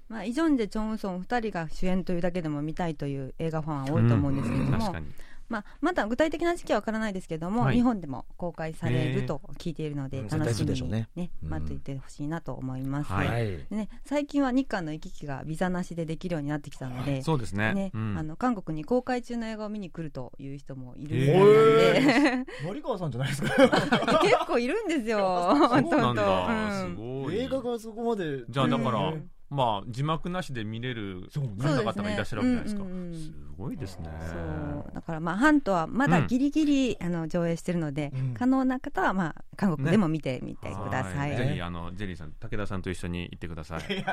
[0.09, 5.07] まあ、イ・ジョンジェ、チョン・ウソン2人が主演というだけでも見たいという映画ファンは多いと思うんですけれども、確かに。
[5.49, 11.51] まあ、まだ具体的な時期はわからないですけども、はい日本でも公開されると聞いているのでうん楽しみに、ねねうん。
[11.51, 13.29] 待っていてほしいなと思います、はい。
[13.29, 17.75] でね、最近は日韓の行き来がビザなしでできるようになってきたので、そうですね。
[17.75, 18.19] ねうん。
[18.19, 23.51] あの韓国に公開中の映画を見に来るという人もいるみへたいなんで、 森川さんじゃないですか。
[24.23, 25.19] 結構いるんですよ、
[25.69, 26.90] 本当うん。
[26.90, 27.37] すごい。
[27.37, 28.45] 映画がそこまで。
[28.49, 31.51] じゃあだから、うんまあ字幕なしで見れるそうね。
[31.59, 32.83] 方々がいらっしゃるわけじゃないですか。
[32.83, 32.91] すね。
[32.91, 33.15] うんうんうん。
[33.15, 34.09] すごいですね。
[34.21, 34.95] そう。
[34.95, 38.35] だからまあハントはまだギリギリ、あの上映してるので、うん。
[38.35, 43.81] 可能な方はまあ韓国でも見てみてください、はぜひあのジェリーさん武田さんと一緒に行ってください。
[43.87, 44.05] 結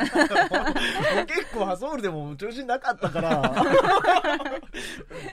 [1.54, 3.42] 構ソウルでも調子なかったから、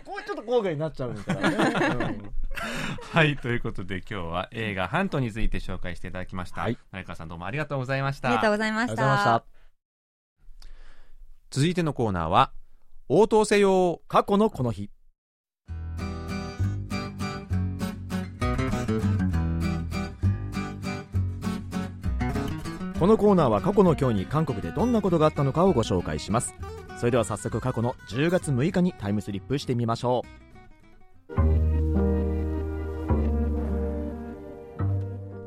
[0.04, 2.20] こうちょっと郊外になっちゃうからね。
[3.12, 3.36] はい。
[3.36, 6.62] ということで今日は映画「ハント」について紹介していただきました。
[6.62, 6.78] はい。
[6.90, 8.28] 前川さんどうもありがとうございました。
[8.28, 9.59] ありがとうございました。
[11.52, 12.52] 続いてのコーナーは
[13.08, 14.88] 応答せよ過去のこの日。
[23.00, 26.54] このコーナーは過去の今日に韓国でどんなことがあったのかをご紹介します。
[26.98, 30.40] それでは早速過去の10月6日にタイムスリップしてみましょう。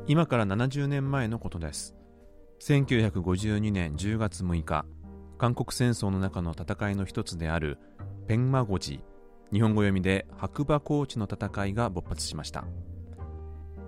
[0.06, 1.94] 今から70年前のことです。
[2.60, 4.84] 1952年10月6日。
[5.44, 7.76] 韓国戦争の中の戦いの一つである
[8.26, 9.04] ペンマゴジ
[9.52, 12.64] 日本語読みで白馬高地の戦いが勃発しました。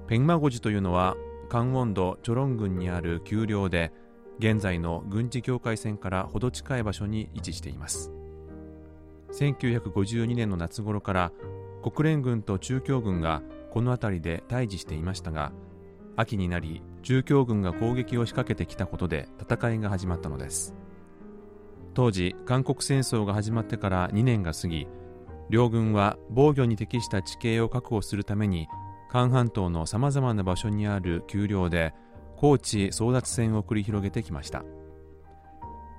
[0.07, 1.16] ペンマゴジというのは
[1.49, 3.90] カンウォンドチョロン郡にある丘陵で
[4.38, 8.12] 現在の軍事境界線からほど近い場所に位置しています。
[9.33, 11.33] 1952年の夏頃から
[11.83, 13.40] 国連軍と中共軍が
[13.71, 15.53] この辺りで対峙していましたが
[16.16, 20.86] 秋になり中共軍が攻撃を仕掛けてきたことで戦いが始まったのです。
[21.97, 24.87] 当時韓国戦争が始まってから2年が過ぎ
[25.49, 28.69] 両軍は防御に適した地形を確保するために
[29.11, 31.95] 韓半島のさまざまな場所にある丘陵で
[32.37, 34.63] 高地争奪戦を繰り広げてきました。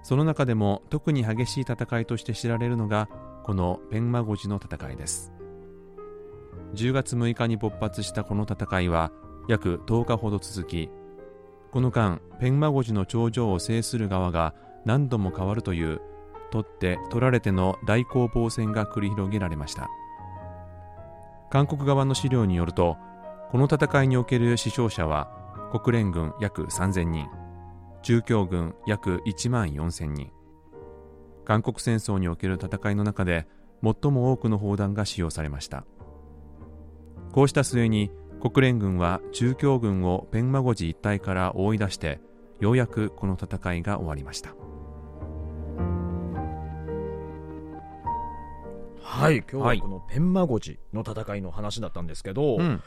[0.03, 3.09] その中でも特に激しい戦いとして知られるのが
[3.43, 5.33] このペンマゴジの戦いです。
[6.75, 9.11] 10月6日に勃発したこの戦いは
[9.49, 10.91] 約10日ほど続き
[11.71, 14.53] この間ペンマゴジの頂上を制する側が
[14.85, 16.01] 何度も変わるという
[16.51, 19.89] 取って取られての大攻防戦が繰り広げられました。
[21.49, 22.97] 韓国側の資料によると
[23.51, 25.29] この戦いにおける死傷者は
[25.71, 27.27] 国連軍約3000人
[28.01, 30.31] 中共軍約1万4000人。
[31.43, 33.47] 韓国戦争における戦いの中で
[33.83, 35.85] 最も多くの砲弾が使用されました。
[37.31, 38.11] こうした末に
[38.41, 42.21] 国連軍は中共軍をペンマゴジ一帯から追い出して
[42.59, 44.66] ようやくこの戦いが終わりました。
[49.07, 52.83] はい今日はこのペンマゴジの戦いの話だったんですけど、うん。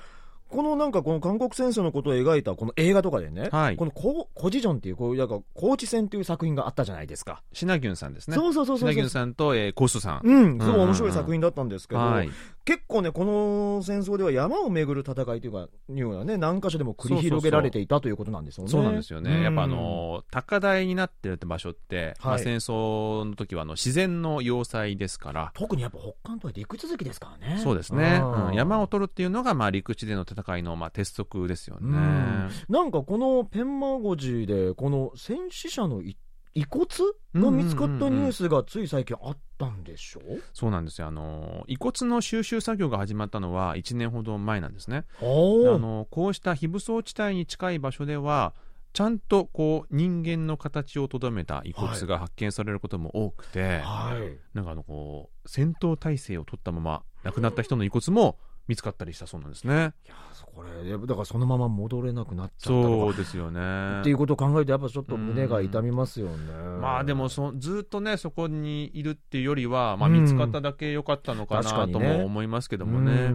[0.48, 3.76] このなんかこの韓国戦争のことを描いたこの映画とかでね、はい。
[3.76, 7.42] このココジジョンっていうこうなんか高知戦っていう作品があったじゃないですか。
[7.52, 8.34] シナギュンさんですね。
[8.34, 12.30] そうそうそうそうシナギュンさんと、えーコスさん、うん、すごいうん面白い作品だったんですけど、はい
[12.64, 18.70] 結構ね、この戦争では山を巡る戦いというか、いうようなね、何箇所でも繰り広げられていたということなんですよね。
[18.70, 19.42] そうなんですよね、うん。
[19.42, 27.60] やっぱあの高台になってるって場所って、まあ、はい戦争の時はあの自然の要塞ですから、特にやっぱ北関東は陸続きですからね。
[27.62, 28.54] そうですね、うんうん。
[28.54, 31.88] 山を取るっていうのが、まあ、陸地での戦いの、まあ、鉄則ですよね。
[31.88, 32.50] うん。
[32.68, 36.16] なんかこのペンマゴジで、この戦死者のい
[36.54, 36.86] 遺骨
[37.34, 40.20] が見つかったニュースがつい最近あったんでしょ？
[40.52, 41.06] そうなんですよ。
[41.06, 45.04] あの遺骨の収集作業が始まったのは1年ほど前なんですね。
[45.20, 48.54] おあのこうした非武装地帯に近い場所では
[48.92, 54.36] ちゃんとこう人間の形をとどめた遺骨が発見されることも多くて、はい。
[54.52, 58.38] なんかあのこう戦闘態勢を取ったまま亡くなった人の遺骨も
[58.70, 59.74] 見つかったりしたそうなんですね。
[60.06, 60.14] いや、
[60.54, 62.82] これ、だからそのまま戻れなくなっちゃった。
[62.82, 63.60] そうですよね。
[64.00, 66.52] っていうことを考えると、やっぱちょっと胸が痛みますよね。
[66.80, 73.32] まあでもそずっとねそこにいるっていうよりは、まあ、うん見つかっただけ良かったのかなとも思いますけどでもね、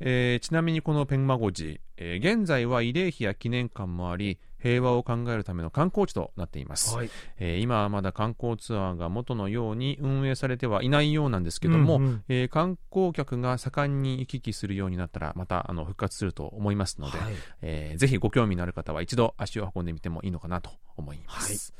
[0.00, 7.10] えーちなみにこのペンマゴジ、えー現在は慰霊碑や記念館もあり平和を考えるための観光地となっています、はい。
[7.38, 12.24] えー今はまだ観光ツアーが元のように運営されてはいないようなんですけども、うんうん。
[12.28, 17.34] えー観光客が盛んに行き来するようになったらまたあの復活すると思いますので、はい。
[17.62, 21.74] えーぜひご興味のある方は一度足を運んでみてもいいのかなと思います、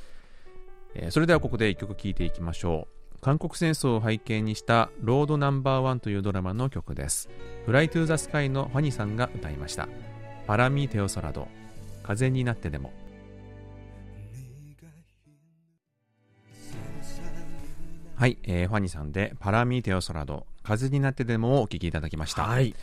[0.94, 7.28] えーそれではここで一曲聴いていきましょう韓国戦争を背景にした「ロードナンバーワンというドラマの曲です
[7.66, 9.88] 「フライトゥーザスカイのファニーさんが歌いました
[10.46, 11.48] 「パラミテオソラド。
[12.04, 12.92] 風になってでも」
[18.16, 20.46] はい、えーファニーさんで「パラミテオソラド。
[20.62, 22.74] 風になってでも」をお聴きいただきました、はい。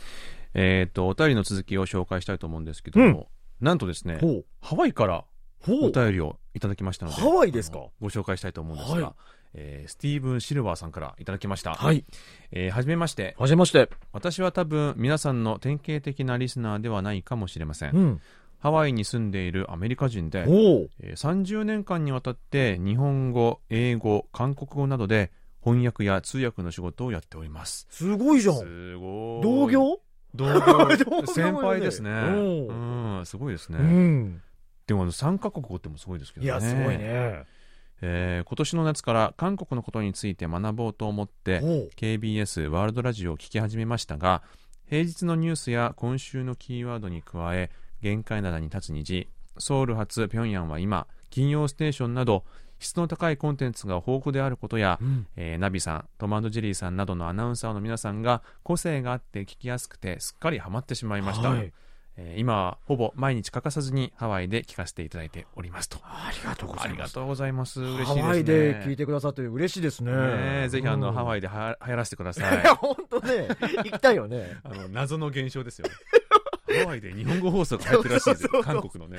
[0.54, 3.28] えっ、と、お便りの続きを紹介したいと思うんですけども、
[3.60, 4.18] なんとですね。
[4.60, 5.24] ハワイから
[5.60, 7.88] ほお便りをいただきましたので、ハワイですか？
[8.00, 9.14] ご紹介したいと思うんですが、はい
[9.58, 11.74] えースティーブン・シルバーさんからいただきました。
[11.74, 12.04] はい。
[12.52, 13.88] えーはじめまして、はじめまして。
[14.12, 17.96] 私は多分皆さんの典型的なリスナーではないかもしれません。
[17.96, 18.20] うん。
[18.58, 20.40] ハワイに住んでいるアメリカ人で。
[20.40, 25.32] えー30年間にわたって日本語、英語、韓国語などで
[25.64, 27.86] 翻訳や通訳の仕事をやっております。
[27.90, 28.56] すごいじゃん。
[28.56, 29.42] すごい。
[29.42, 30.00] 同業？
[30.34, 32.10] 同 同業業先輩ですね。
[32.10, 33.78] おうん、すごいですね。
[33.78, 34.42] うん。
[34.86, 36.46] でもあの3カ国語ってもすごいですけどね。
[36.46, 36.98] いや、すごい。
[36.98, 37.44] ね。
[38.02, 41.60] えー今年の夏から韓国のことについて学ぼうと思って。
[41.96, 44.42] KBS ワールドラジオを聞き始めましたが、
[44.88, 47.70] 平日のニュースや今週のキーワードに加え、
[48.02, 49.28] 限界灘に立つ虹、
[49.58, 52.44] ソウル発平壌は今、金曜ステーションなど、
[52.78, 55.26] 質の高いコンテンツが豊富であることや、うん。
[55.36, 61.72] えーナビさん、トマンドジェリーさんなどのアナウンサーの皆さんが個性があって聞きやすくてすっかりハマってしまいました、はい
[62.18, 65.98] えー今はほぼ毎日欠かさずにハワイで聞かせていただいておりますと。
[66.02, 66.96] ありがとうござあいます。
[66.96, 67.80] りがとうございます。
[67.80, 68.22] 嬉しいですね。
[68.22, 70.12] ハワイで聞いてくださって嬉しいですね。
[70.12, 70.18] ね
[70.64, 72.74] えぜひあの、うんハワイでは流行らせてくださいいや、。
[72.76, 74.56] 本当ね、行きたいよね。
[74.64, 75.86] あの謎の現象ですよ。
[76.82, 78.62] ハワイで日本語放送が入ってるらしいですよ。
[78.62, 79.18] 韓国のね。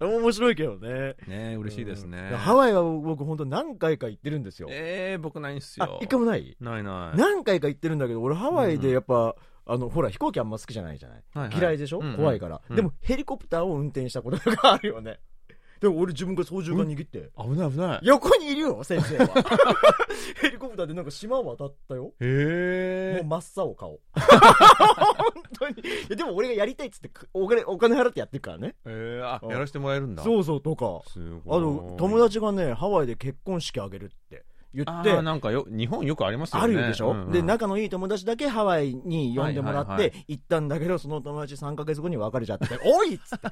[0.00, 1.16] 面白いけどね。
[1.26, 2.36] ねえ嬉しいですねうん。
[2.38, 4.68] ハワイは僕本当何回か行ってるんですよ。
[4.70, 5.98] えー、僕ないんすあよ、。
[6.02, 6.56] 一回もない？
[6.60, 7.18] ないない。
[7.18, 9.34] 何回か行ってるんだけど、俺ハワイでやっぱ、
[9.68, 11.22] あの、ほら、飛行機あんま好きじゃないじゃない？
[11.34, 15.20] はいはい嫌いでしょ、うんうん怖いから、うんでも、ヘリコプターを運転したことがあるよね。
[15.80, 18.00] でも俺自分が操縦桿握って、危ない危ない。
[18.02, 19.28] 横にいるよ、先生は。
[20.42, 22.02] ヘリコプターでなんか島渡ったよ。
[22.02, 24.00] もへう真っ青顔。
[24.12, 25.74] 本当に。
[26.16, 28.74] でも俺がやりたいっつってお金、お金払ってやってるからね。
[28.86, 30.24] えー、あ、うんやらせてもらえるんだ。
[30.24, 31.00] そうそう、とか。
[31.08, 31.58] すあ。
[31.60, 34.44] の、友達がね、ハワイで結婚式あげるって
[34.84, 36.76] 言あって、ーなんかよ、日本よくありますよね。
[36.76, 43.48] あるでしょ、うんうんで、仲のいい友達だけハワイに呼んでもらって、はいはいは行ったんだけど、その友達3ヶ月後に別れちゃって、 おいっつって。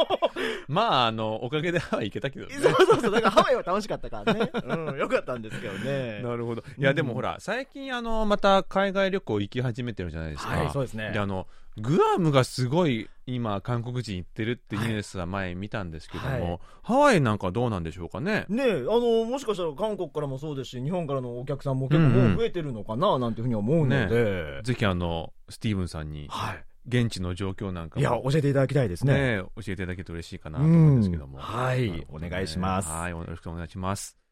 [0.68, 2.54] まあ、あの、おかげでハワイ行けたけどね。
[2.60, 4.50] そうそうそう、だからハワイは楽しかったからね。
[4.64, 6.20] うん、よかったんですけどね。
[6.22, 6.62] なるほど。
[6.78, 10.56] いや、でもほら、最近、あの、また海外旅行行き始めてるじゃないですか。
[10.56, 11.18] はい、そうですねで、。
[11.18, 11.46] あの、
[11.78, 18.46] グアムがすごい今、韓国人行ってるってニュースは前見たんですけども、はいハワイなんかどうなんでしょうかね？
[18.48, 24.62] ねえ、あの、もしかしたら韓国からもそうですし、日本からのお客さんも結構増えてるのかな、なんていうふうに思うので。
[24.62, 26.64] ぜひあの、スティーブンさんに、はい。
[26.88, 29.38] 現地の状況なんかもいや、教えていただきたいですね。
[29.38, 31.38] ね、教えていただけると嬉しいかなと思うんですけども。
[31.38, 34.25] うんはいねお願いしますはい、よろしくお願いします。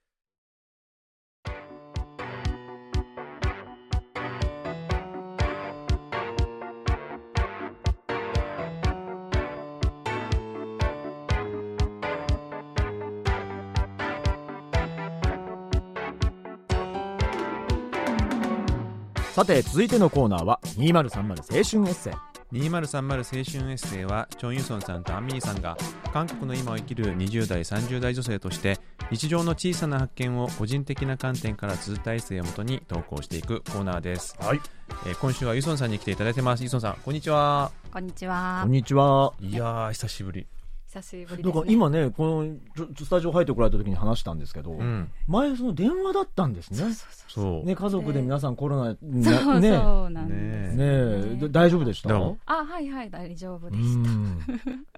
[19.35, 22.12] さて、続いてのコーナーは、2030青春エッセイ。
[22.53, 25.77] 2030青春エッセイはチョン・ユソンさんとアンミーさんが
[26.12, 28.79] 韓国の今を生きる20代30代女性として
[29.11, 34.61] 日常の小さな発見を個人的な観点から綴ったエッセイをもとに投稿していくコーナーです、はい。
[35.05, 38.73] えー今週はユソンさんに来ていただいてますユソンさんこんにちはこんにちはこん。
[38.73, 39.33] にちは。
[39.40, 40.47] いやー久しぶり
[40.94, 41.52] 久しぶりだです、ね。
[41.52, 42.57] から今ね、この
[42.96, 46.78] スタジオ入ってこられた時に話したんですけど、うん前その電話だったんですね。
[46.78, 47.44] そうそうそう。
[47.44, 49.70] そう、ね、家族で皆さんコロナにそうな、ね。
[49.70, 50.76] そうなんです。
[50.76, 52.14] ねねえ、で大丈夫でした？
[52.14, 54.11] あ、はいはい、大丈夫うでした。
[54.11, 54.38] ん。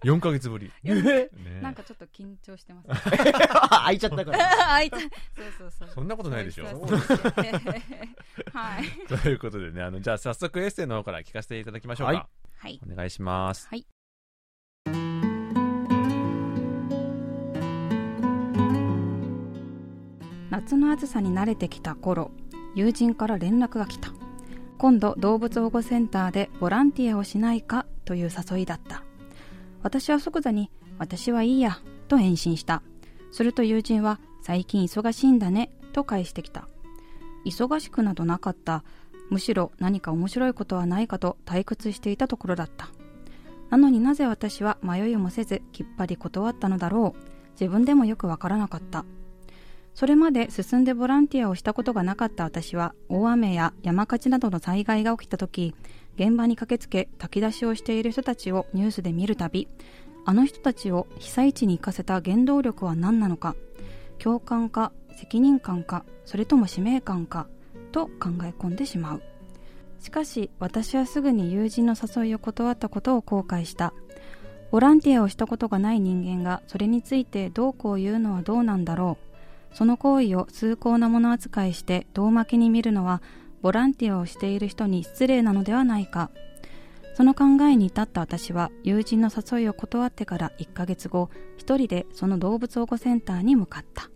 [0.04, 1.30] 4ヶ月ぶり、 ねね
[1.62, 3.10] なんかちょっと緊張してます。
[3.84, 4.38] 開いちゃったから。
[4.74, 4.98] あ、いた。
[4.98, 5.08] そう
[5.58, 5.88] そうそう。
[5.94, 6.70] そんなことないでしょは
[8.80, 9.22] い。
[9.22, 12.26] ということでねあのじゃあ早速エッセイの方から聞かせていただきましょうか、はい
[12.58, 12.80] はい。
[12.90, 13.86] お願いしますはい。
[20.56, 22.30] 夏の暑さに慣れてきた頃
[22.74, 24.10] 友人から連絡が来た。
[24.78, 29.02] 今度動物保護センターでボランティアをしないかという誘いだった。
[29.82, 32.82] 私は即座に私はいいやと返信した。
[33.32, 36.66] すると友人は最近忙しいんだねと返してきた。
[37.44, 38.82] 忙しくなどなかった。
[39.28, 42.88] むしろ何か面白いことはないかと退屈していたところだった。
[43.68, 47.30] なのになぜ私は迷いもせずきっぱり断ったのだろう。
[47.60, 49.04] 自分でもよくわからなかった。
[49.96, 55.74] それまで進んでボランティアをしたことがなかった私は大雨や山火事などの災害が起きた時
[56.16, 59.68] 現場に駆けつけ炊き出しをしている人たちをニュースで見るたび
[60.26, 63.56] あの人たちを被災地に行かせた原動力は何なのか
[64.18, 67.46] 共感か責任感かそれとも使命感か
[67.90, 69.22] と考え込んでしまう。
[69.98, 73.94] しかし私はすぐに友人の誘いを断ったことを後悔した。
[74.70, 79.25] ボランティアをしたことがない人間がそれについてどうこう言うのはどうなんだろう。
[79.76, 83.20] その行為を崇高なもの扱いして遠巻きに見るのは
[83.60, 86.30] ボランティアをしている人に失礼なのではないか。
[87.14, 94.08] その考えに至った私は友人の誘いを断ってから1ヶ月後一人でその動物保護センターに向かった。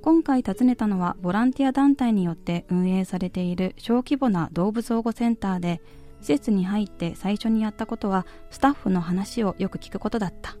[0.00, 5.82] 今回訪ねたのはボランティア団体によって運営されている小規模な動物保護センターで
[6.20, 10.56] 施設に入って最初にやったことはスタッフの話をよく聞くことだった。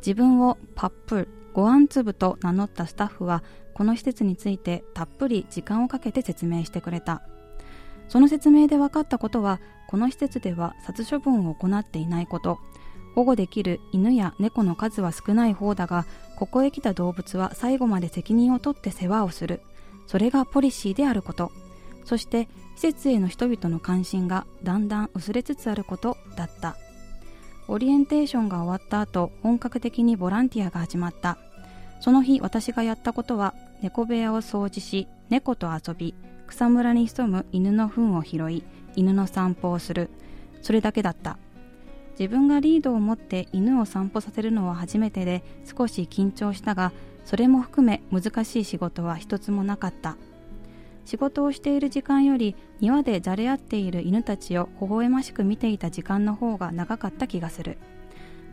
[0.00, 3.42] 自分をパップルご飯粒と名乗ったスタッフは
[3.74, 7.20] この施設についてたっぷり時間をかけて説明してくれた。
[8.08, 12.60] その説明で分かったことはこの施設では殺処分を行っていないこと。
[13.16, 16.06] 保護できる犬や猫の数は少ない方だが
[16.36, 19.60] ここへ来た動物は最後まで責任を取って世話をする。
[20.06, 21.50] それがポリシーであること。
[22.04, 26.76] そして施設への人々の関心がだんだん薄れつつあることだった。
[27.66, 31.36] オリエンテーションが終わった後本格的にボランティアが始まった。
[32.00, 36.14] その日私がやったことは猫部屋を掃除し猫と遊び
[36.46, 38.64] 草むらに潜む犬の糞を拾い
[38.96, 40.10] 犬の散歩をする。
[40.62, 41.38] それだけだった。
[42.18, 46.90] 自分がリードを持って犬を散歩させるのは初めてで少し緊張したが
[47.24, 50.16] それも含め難しい仕事は一つもなかった。
[51.04, 57.78] 仕事をしている時間より庭でじゃれ合っている犬たちを微笑ましく見ていた時間の方が長かった気がする。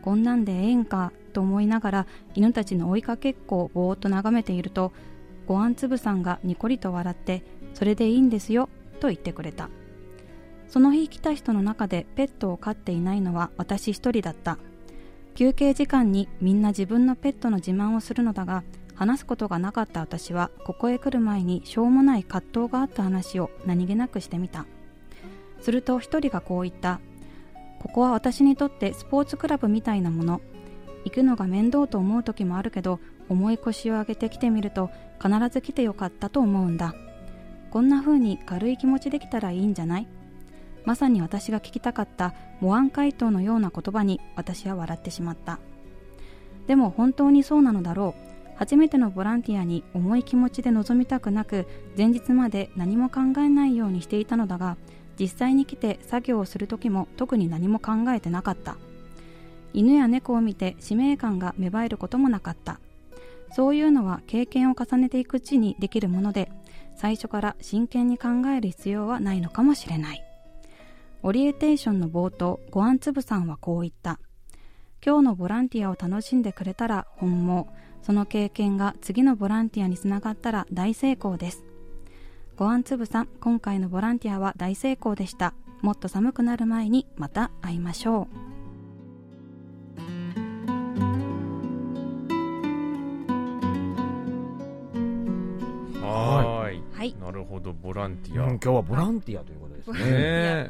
[0.02, 4.94] こんなんでええんかと思いながら犬たちの追いかけっこをぼーっと眺めていると
[5.46, 7.42] ごあんつぶさんがニコリと笑って
[7.74, 8.70] それでいいんですよ
[9.00, 9.68] と言ってくれた。
[10.66, 14.56] その日来た人の中でペットを飼っていないのは私一人だった。
[15.34, 18.64] 休憩時間にみんな自分のペットの自慢をするのだが
[18.94, 24.64] 話すことがなかった私はここへ来る前にしょうもない葛藤があった話を何気なくしてみた。
[25.60, 26.98] すると一人がこう言った。
[27.78, 30.40] ここは私にとってスポーツクラブみたいなもの。
[31.06, 32.98] 行くのが面倒と思う時もあるけど
[33.28, 34.90] 重い腰を上げて来てみると
[35.22, 36.94] 必ず来てよかったと思うんだ。
[37.70, 40.08] こんな風に軽い気持ちできたらいいんじゃない？
[40.84, 45.58] まさに私が聞きたかった模範回答のような言葉に私は笑ってしまった。
[46.66, 48.26] でも本当にそうなのだろう。
[48.56, 54.76] 初めてのボランティアに重い気持ちで臨みたくなく前日まで何も考えないようにしていたのだが
[55.20, 58.76] 実際に来て作業をする時も特に何も考えてなかった。
[59.76, 62.80] 犬や猫を見て使命感が芽生えることもなかった。
[63.54, 66.50] そういうのは経験を重ねていくうちにできるもので
[66.96, 70.22] 最初から真剣に考える必要はないのかもしれない。
[71.22, 74.18] オリエンテーションの冒頭ごあんつぶさんはこう言った。
[75.04, 77.68] 今日のボランティアを楽しんでくれたら本望。
[78.02, 81.64] その経験が次のボランティアにつながったら大成功です。
[82.56, 85.52] ごあんつぶさん今回のボランティアは大成功でした。
[85.82, 88.55] もっと寒くなる前にまた会いましょう。
[96.06, 96.82] はーい。
[96.92, 97.14] はい。
[97.20, 100.68] なるほどボランティア、うん今日はボランティアということですね。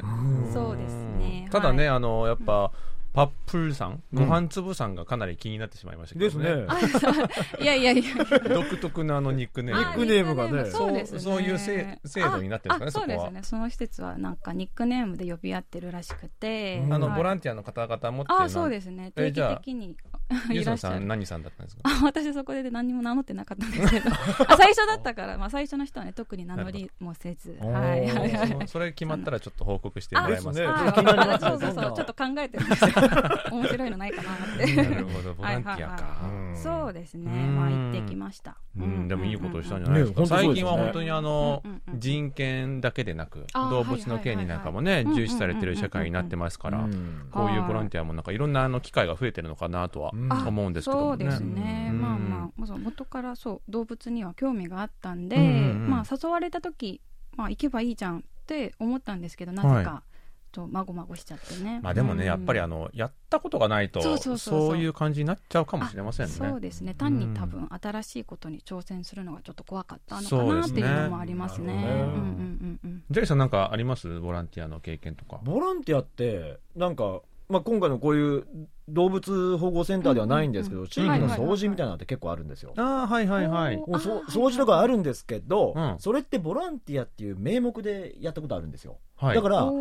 [0.53, 1.47] そうですね。
[1.51, 2.71] ただね、はいあのやっぱ、
[3.13, 4.27] パップルさんうん。
[4.27, 6.67] ご飯粒さんがかなり気になってしまいましたけどですね。
[7.59, 8.03] いやいやいや。
[8.47, 9.81] 独特なあのニックネーム。
[9.81, 10.69] ニックネームがね。
[10.69, 11.19] そうですね。
[11.19, 13.27] そういう制制度になってるんですかねそこは。
[13.27, 13.43] あそうですね。
[13.43, 16.93] その施設はなんかニックネームで呼び合ってるらしくて、うん。
[16.93, 17.17] あの、はい。
[17.17, 19.11] ボランティアの方々持ってるあそうですね。
[19.15, 19.95] 定期的に
[20.49, 21.81] ゆうさんさん何さんだったんですか？
[21.85, 24.09] あ私そこで何も名乗ってなかったんですけど。
[24.47, 27.57] あ最初だったから、まあ、最初の人はね特に名乗りもせず。
[27.61, 28.67] はいはいはい。
[28.67, 31.37] それ決まったらちょっと報告してもらえますねか ね。
[31.39, 31.93] そうそうそう。
[31.93, 32.89] ちょっと考えてるんですよ。
[33.51, 34.75] 面白いのないかなって。
[34.75, 35.33] なるほど。
[35.33, 36.55] ボランティアはいはいかうん。
[36.55, 37.31] そうですね。
[37.31, 37.55] うん。
[37.55, 38.57] まあ行ってきました。
[38.77, 39.07] うん。
[39.07, 40.55] でもいいことをしたんじゃないですか、ね最ですね。
[40.55, 47.27] 近は本当にあの、うんうんうん人権だけでなく動物の権利なんかもねはいはいはい重視されてる社会になってますから、うん。
[47.31, 50.11] こういうボランティアもなんかいろんなあの機会が増えてるのかなとは
[50.47, 51.15] 思うんですけども。
[51.15, 51.25] ね。
[51.25, 52.01] そうですね、うん。
[52.01, 55.89] まあまあまず元からそう動物には興味があったんで、うんうんうん。
[55.89, 57.01] まあ誘われた時、
[57.35, 60.03] まあ、行けばいいじゃんって思ったんですけどなぜはか
[60.51, 61.81] とまごまごしちゃってね。
[61.83, 62.27] まあでもね、うん。
[62.27, 64.67] やっぱりあのやったことがないとそうそうそうそう。
[64.69, 66.31] そういう感じになっちゃうかもしれませんね。
[66.31, 66.93] そうですね。
[66.93, 71.75] 単に多分新しいことに挑戦するのがちょっと怖かったのかなっていうのもありますね。
[71.75, 71.83] ね。
[71.83, 73.03] うんうんうんうん。
[73.11, 74.19] ジェイさんなんかあります？
[74.19, 75.39] ボランティアの経験とか。
[75.43, 78.45] ボランティアって、なんか、まあ、今回のこういう
[78.89, 82.73] 動物保護センターではないんですけど、うんうんうん地域の掃除みたいなのって結構あるんですよ。
[82.77, 83.77] ああはいはいはい。
[83.77, 88.97] 掃除とかあるんですけど、うんそれってボランティアっていう名目でやったことあるんですよ。
[89.17, 89.71] はい、だから、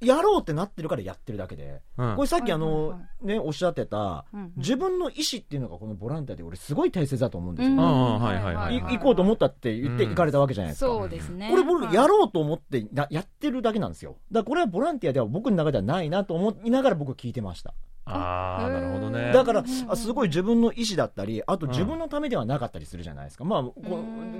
[0.00, 2.16] やろうってなってるからやってるだけで、うん。
[2.16, 4.52] これさっきあの、はいはいはね、おっしゃってた、うんうん。
[4.56, 7.74] 自分の意思っていうのがこのボランティアで俺すごい大切だと思うんですよ。
[7.74, 8.80] うんああはいはいはいい。
[8.80, 10.86] 行こうと思ったって言ってうん行かれたわけじゃないですか。
[10.86, 11.50] そうですね。
[11.50, 11.94] これ僕はい。
[11.94, 14.16] やろうと思ってややってるだけなんですよ。
[14.32, 17.74] だからこれはボランティアでは僕の中ではないなと思いながら僕聞いてました。
[18.06, 19.32] ああなるほどね。
[19.32, 23.44] だからうんうんうんあすごい自分の意思だったり、あと自分のためではなかったりするじゃないですか。
[23.44, 23.62] まあ、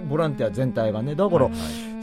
[0.08, 1.14] ボランティア全体がね。
[1.14, 1.54] だからはい、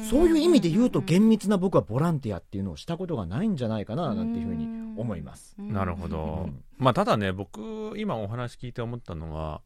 [0.10, 5.56] そういう意味で言うと厳密な僕はボランティアっていうのをしたことがないんじゃないかな、なんていうふうに思います。
[5.58, 6.64] なるほどうん。
[6.78, 9.62] まあただね僕今お話聞いて思ったのは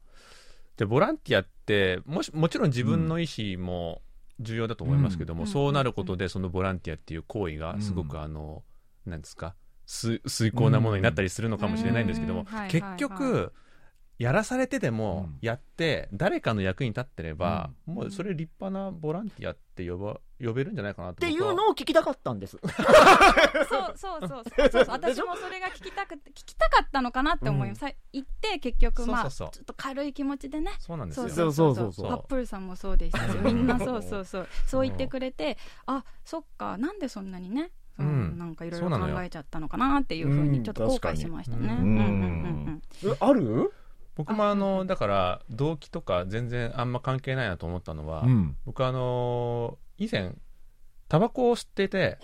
[0.77, 4.01] でボランティアってもしもちろん自分の意思も
[4.39, 8.63] 重要だと思いますけども、うんそうなることでそのボランティアっていう行為がすごくあの、
[9.05, 9.55] なんですか
[9.87, 13.53] す遂行なものになったりするのかもしれないんですけども、結はいは局
[14.19, 15.37] やらされてでもうん。
[15.41, 22.57] やって誰かの役に立ってれば、もうそれ立派なボランティアって呼ば呼べるんじゃないかなとっていうのを聞きたかったんです。
[23.69, 24.69] そうそうそうそうそう。
[24.71, 29.49] そう私もそれが聞きたくて聞きたかったのかなって思います、さ行って結局まあそうそうそう。
[29.51, 30.71] ちょっと軽い気持ちでね。
[30.79, 31.29] そうなんですよ。
[31.29, 32.09] そうそうそうそう。
[32.09, 34.47] パップルさんもそうでしたしみんなそうそうそう。
[34.65, 36.77] そう言ってくれてあそっか。
[36.77, 38.35] なんでそんなにね、ううん。
[38.35, 41.73] ん、なんかいろいろ考えちゃったのかなっていうふうにちょっと後悔しましたね。
[41.73, 41.79] うん。
[41.79, 41.85] うん。
[41.85, 42.81] うん。
[43.03, 43.11] うん。
[43.11, 43.73] えある？
[44.15, 48.55] 僕もあのだから動機とか全然あんま関係ないなと思ったのは、ん。
[48.65, 50.33] 僕あの以前
[51.09, 52.17] タバコを吸っていて、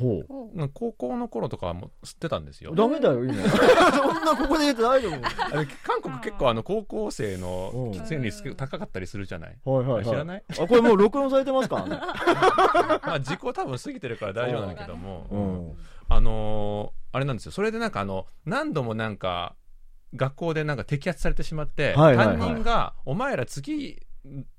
[0.73, 2.75] 高校の頃とかはもう吸ってたんですよ。
[2.75, 3.33] ダメだよ、今。
[3.49, 5.13] そんなここで言って大丈夫。
[5.55, 9.57] あれ韓国結構あの高校生のうん喫煙率高かったりするじゃない？
[9.63, 10.05] はいはいはい。
[10.05, 10.43] 知らない？
[10.59, 11.89] あ、これもう録音されてますからね。
[13.05, 15.77] まあ時効多分過ぎてるから大丈夫なんだけども、うん。
[16.09, 17.51] あのーあれなんですよ。
[17.51, 19.55] それでなんかあの、何度もなんか、
[20.15, 24.01] 学校でなんか摘発されてしまって、はいはいはい担任が、お前ら次、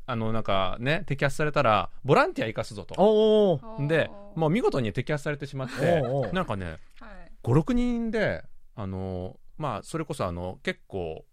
[0.06, 3.60] あの、なんかね、摘発されたら、ボランティア行かすぞと。
[3.88, 6.02] で、もう見事に摘発されてしまって
[6.32, 7.32] なんかね、はい。
[7.42, 8.44] 5、6人で、
[8.74, 11.24] あの、まあ、それこそあの、結構、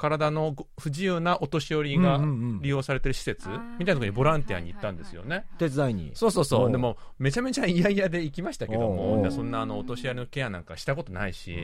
[0.00, 2.18] 体のご不自由なお年寄りが
[2.62, 5.44] 利用されてる施設みたいなところにボランティアに行ったんですよね。
[5.58, 6.12] 手伝いに？
[6.14, 6.66] そうそうそう。
[6.66, 6.68] う。
[6.70, 11.54] んでも、めちゃめちゃ嫌々で行きましたけども、そんなあの、お年寄りのケアなんかしたことないし、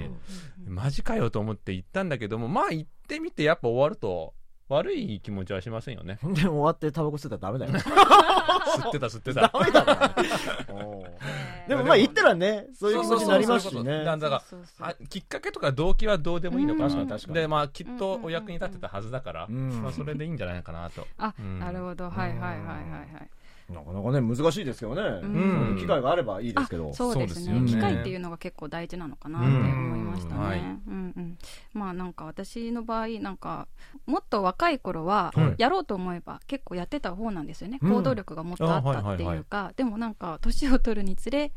[0.67, 0.75] うん。
[0.75, 4.35] マジかよと思って行ったんだけども、まあ行ってみてやっぱ終わると、
[4.69, 6.19] 悪い気持ちはしませんよね。
[6.23, 7.73] でも終わってタバコ吸ったらダメだよ。
[8.77, 9.43] 吸ってた吸ってた。
[9.43, 9.85] ダメだ
[10.69, 11.05] ろ。
[11.69, 14.05] でもまあ言ったらね、そういう気持ちになりますしそうそうそうね。
[14.05, 14.43] だか
[15.09, 19.83] きっかけとか動機はどうでもいいのかな、でまあきっとお役に立てたはずだから、うん。
[19.83, 21.59] まあ、それでいいんじゃないかなと、あ、うん。
[21.59, 22.11] なるほど。
[22.11, 23.31] はいはいはいはいはい
[23.69, 25.03] なかなかね、難しいですけどね。
[25.03, 26.91] ういう機会があればいいですけど。
[26.91, 26.95] あ。
[26.95, 27.61] そうですね。
[27.61, 27.69] ね。
[27.69, 30.61] 機会っていうのが結構大事なのかなって思いましたね、うんはい。
[30.61, 31.39] うんうん。
[31.73, 33.67] まあなんか私の場合なんか
[34.07, 35.55] もっと若い頃ははい。
[35.59, 37.93] やろうと思えば結構やってた方なんですよね、うん。
[37.93, 41.53] 行動力がもっとあったっていうか、でもなんか年を取るにつれ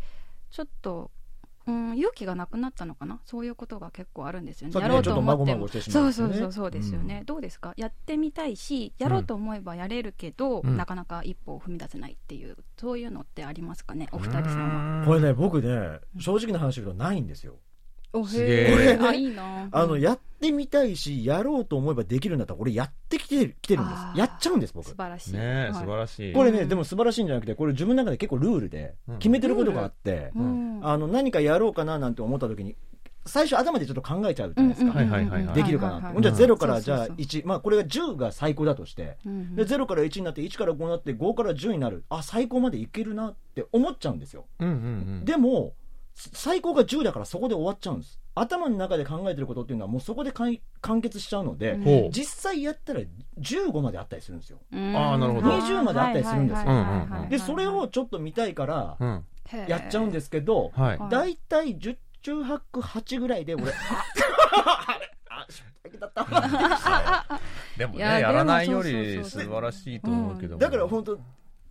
[0.50, 1.12] ちょっと、
[1.70, 3.20] うん、勇気がなくなったのかな？
[3.26, 4.74] そういうことが結構あるんですよね。
[4.74, 5.46] さっきやろうと思っても。
[5.46, 6.12] ごまごしてしまそう。
[6.12, 7.26] そうそうそうですよね、うん。
[7.26, 7.74] どうですか？
[7.78, 10.78] やってみたいしやろうと思えばやれるけど、うん。
[10.78, 14.08] なかなか一歩を踏み出せないっていうそういうのってありますかね？
[14.12, 15.00] お二人さん。
[15.02, 17.56] はこれね、僕ね、正直な話言うとないんですよ。
[18.14, 18.72] おすげえ。
[18.94, 19.68] へこれあいいな。
[19.72, 20.02] あの、うん。
[20.02, 24.18] やってみたいし、やろうと思えばできるんだったら、俺やってきてる、来てるんです。
[24.18, 24.90] やっちゃうんです、僕。
[24.90, 24.96] 素。
[24.96, 25.34] 晴らしい。
[25.34, 26.34] ね素晴らしい。
[26.34, 29.18] これね、うんでも素晴らしいんじゃなくて、これ自分の中で結構ルールでうん。
[29.18, 30.80] 決めてることがあって、うん。
[30.82, 32.76] あの、何かやろうかななんて思った時に、
[33.26, 34.98] 最初頭でちょっと考えちゃうじゃないですか。
[34.98, 35.56] はいはいはいはい。
[35.56, 36.22] できるかなって。
[36.22, 42.04] じゃあゼ0からじゃあ1、まあこれが10が最高だとして、で0から1になって1から5になって5から10になる。
[42.10, 44.46] あ、最高までいけるなって思っちゃうんですよ。
[44.60, 44.78] うんうんう
[45.22, 45.26] ん。
[45.26, 45.74] でも、
[46.16, 48.20] 最高が10だからそこで終わっちゃうんです。
[48.36, 52.10] 頭の中で考えてることっていうのはもうそこで完結しちゃうので、ほう。
[52.12, 53.02] 実際やったら
[53.40, 54.60] 15まであったりするんですよ。
[54.72, 55.50] あーなるほど。
[55.50, 57.28] 20まであったりするんですよ。
[57.30, 59.26] で、それをちょっと見たいからうん。
[59.68, 60.98] やっちゃうんですけど、はい。
[60.98, 61.10] はい。
[61.10, 65.00] だいたい10中八九8ぐらいで俺、 あ
[65.30, 67.40] あ、失敗だった。
[67.78, 70.60] でもねいややらないより素晴らしいと思うけども。
[70.60, 71.20] だから本当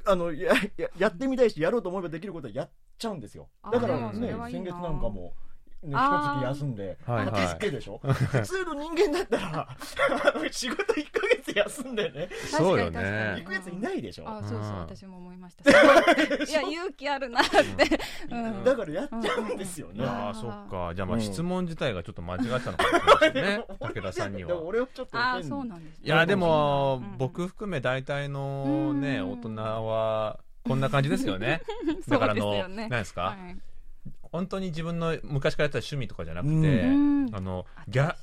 [0.05, 3.49] あのやややってみたいしやろうと思えばできることはやっちゃうんですよ。
[3.71, 5.35] だからね先月なんかも、
[5.83, 6.99] ね、一月休んで。
[7.07, 7.25] はいはい。
[7.27, 8.01] 畑助でしょ？
[8.03, 9.69] 普通の人間だったら
[10.51, 12.29] 仕事1ヶ月休んでね。
[12.51, 12.93] そうよね。
[12.93, 13.05] 確かに。
[13.05, 14.29] 確かに行くやついないでしょ？
[14.29, 14.79] あそうそううん。
[14.81, 15.71] 私も思いました。
[15.71, 15.75] い
[16.49, 17.57] いや 勇気あるなって。
[18.31, 18.65] うん。
[18.65, 19.95] だからやっちゃうんですよね。
[19.95, 20.95] いやーそっか。
[20.95, 23.65] じゃあまあうん質問自体がちょっと間違ったのかもしれないね。
[23.81, 24.49] 武田さんには。
[24.49, 25.49] でも俺をちょっとあ変に。
[25.49, 26.05] そうなんですね。
[26.05, 27.19] いやでもうん。
[27.19, 29.33] 僕含め大体のねうん。
[29.33, 29.55] 大人
[29.87, 31.63] はこんな感じですよね。
[32.09, 32.89] だからあのね。
[32.91, 33.23] 何ですか？
[33.23, 33.57] はい
[34.31, 37.35] 本当に自分の昔からやってた趣味とかじゃなくて、うん。
[37.35, 38.15] あのギャ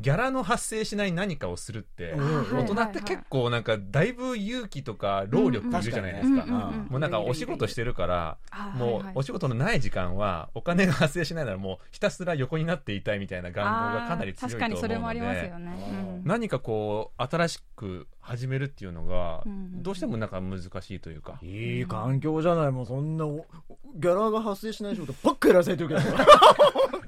[0.00, 2.20] ギャラの発生しない何かをするって、う
[2.54, 2.58] ん。
[2.58, 6.50] 大人って結構なんかだいぶ勇気とか労力いるじゃないですか、うん。
[6.50, 6.68] うん。
[6.68, 6.86] うん。
[6.90, 9.12] もうなんかお仕事してるから、あもはいうはい。
[9.16, 15.78] お仕事のない時間はお金が発生しないならもうひたすら横になっていたいみたいな願望がかなり強いと思うので確かにそれもありますよね。
[15.88, 15.92] う
[16.24, 16.28] ん。
[16.28, 19.82] 何かこう新しく始めるっていうのがうん。
[19.82, 22.72] どうしてもなんか難しいというか、いい環境じゃない。
[22.72, 23.46] もうそんなお
[23.94, 26.00] ギャラが発生しない仕事ばっかりやらされてるけど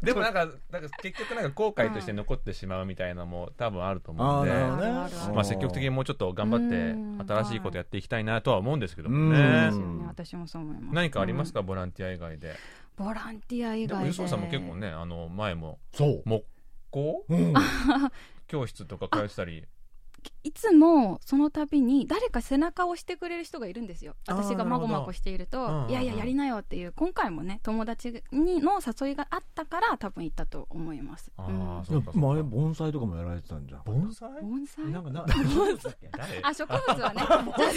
[0.03, 7.25] でもなんかなんか結局なんか後悔として残ってしまうみたいなのも多分あると思うんで、あねまあ、積極的にもうちょっと頑張ってうん。
[7.27, 9.33] 新しいことやっていきたいなとは思うんですけどもうん。
[9.33, 10.05] ね。
[10.07, 10.95] 私もそう思います。
[10.95, 11.61] 何かありますか？
[11.61, 12.55] かボランティア以外で。
[12.97, 13.95] ボランティア以で。
[13.95, 16.45] も外で吉野さんも結構ねあの前もそう、木
[16.91, 17.25] 工？
[17.29, 17.55] うん、
[18.47, 19.65] 教室とか通ってたり
[20.49, 24.15] いつもその度に誰か背中を押してくれる人がいるんですよ。
[24.27, 25.91] 私がまごまごしているとなるほど。
[25.91, 31.31] いやいややりなよっていう今回もね友達にの誘いがあったから多分行ったと思います。
[31.37, 31.81] あうん。
[31.81, 32.29] ーそうかそうか。
[32.35, 33.83] 前盆栽とかもやられてたんじゃん。
[33.85, 34.27] 盆栽？
[34.41, 34.87] 盆栽？
[34.87, 35.27] なんかな
[36.17, 37.23] 誰 あ植物はね。
[37.59, 37.69] おじ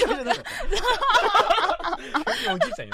[2.69, 2.89] いちゃん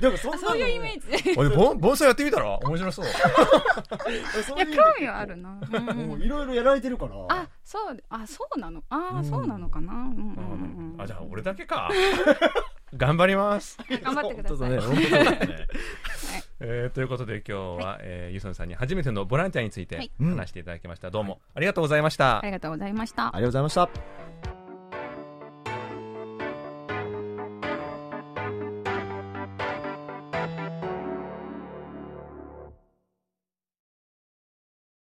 [0.00, 1.38] でもそんそういうイメージ。
[1.38, 3.06] おい盆盆栽やってみたら面白そう。
[3.06, 3.14] いや
[4.44, 6.08] そういう意味で興味はあるな、うん。
[6.08, 8.82] もういろいろやられてるからあそうあそうなの。
[8.88, 9.04] あうん。
[9.20, 11.02] ーそうなのかな、うんうんうんうん。
[11.02, 11.90] あじゃあ俺だけか。
[12.96, 13.76] 頑張ります。
[14.02, 14.76] 頑張ってください、ね。
[15.46, 15.66] ね。
[16.60, 20.10] えーということで今日は、えーゆそんさんに初めてのボランティアについてはい。
[20.18, 21.40] 話していただきました、どうも。
[21.54, 23.26] ありがとうございました、ありがとうございました。
[23.26, 24.57] ありがとうございました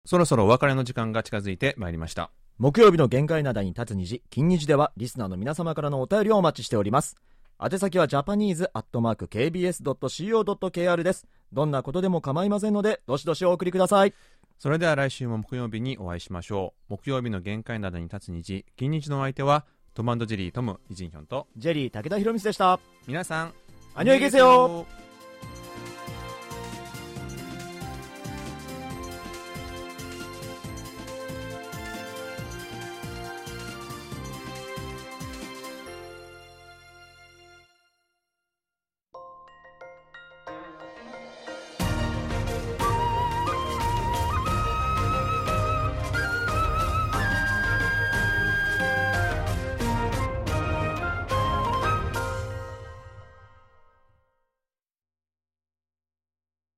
[0.07, 2.31] そろそろお別れの時間が近づいてまいりました。
[2.59, 7.17] 木曜日の限界灘に立つ虹、金虹ではリスナーの皆様からのお便りをお待ちしております。
[7.61, 11.27] 宛先はジャパニーズアットマーク KBS.CO.KR です。
[11.53, 14.15] どんなことでも構いませんので、どしどしお送りください。
[14.61, 16.93] それでは来週も木曜日にお会いしましょう。
[16.93, 22.79] 木曜日の限界などに立つ虹、金日のお相手は、トムジェリートム、イジンヒョンと、ジェリー武田博光でした。
[23.09, 23.53] 皆さん、
[23.97, 25.06] アニョイゲセよー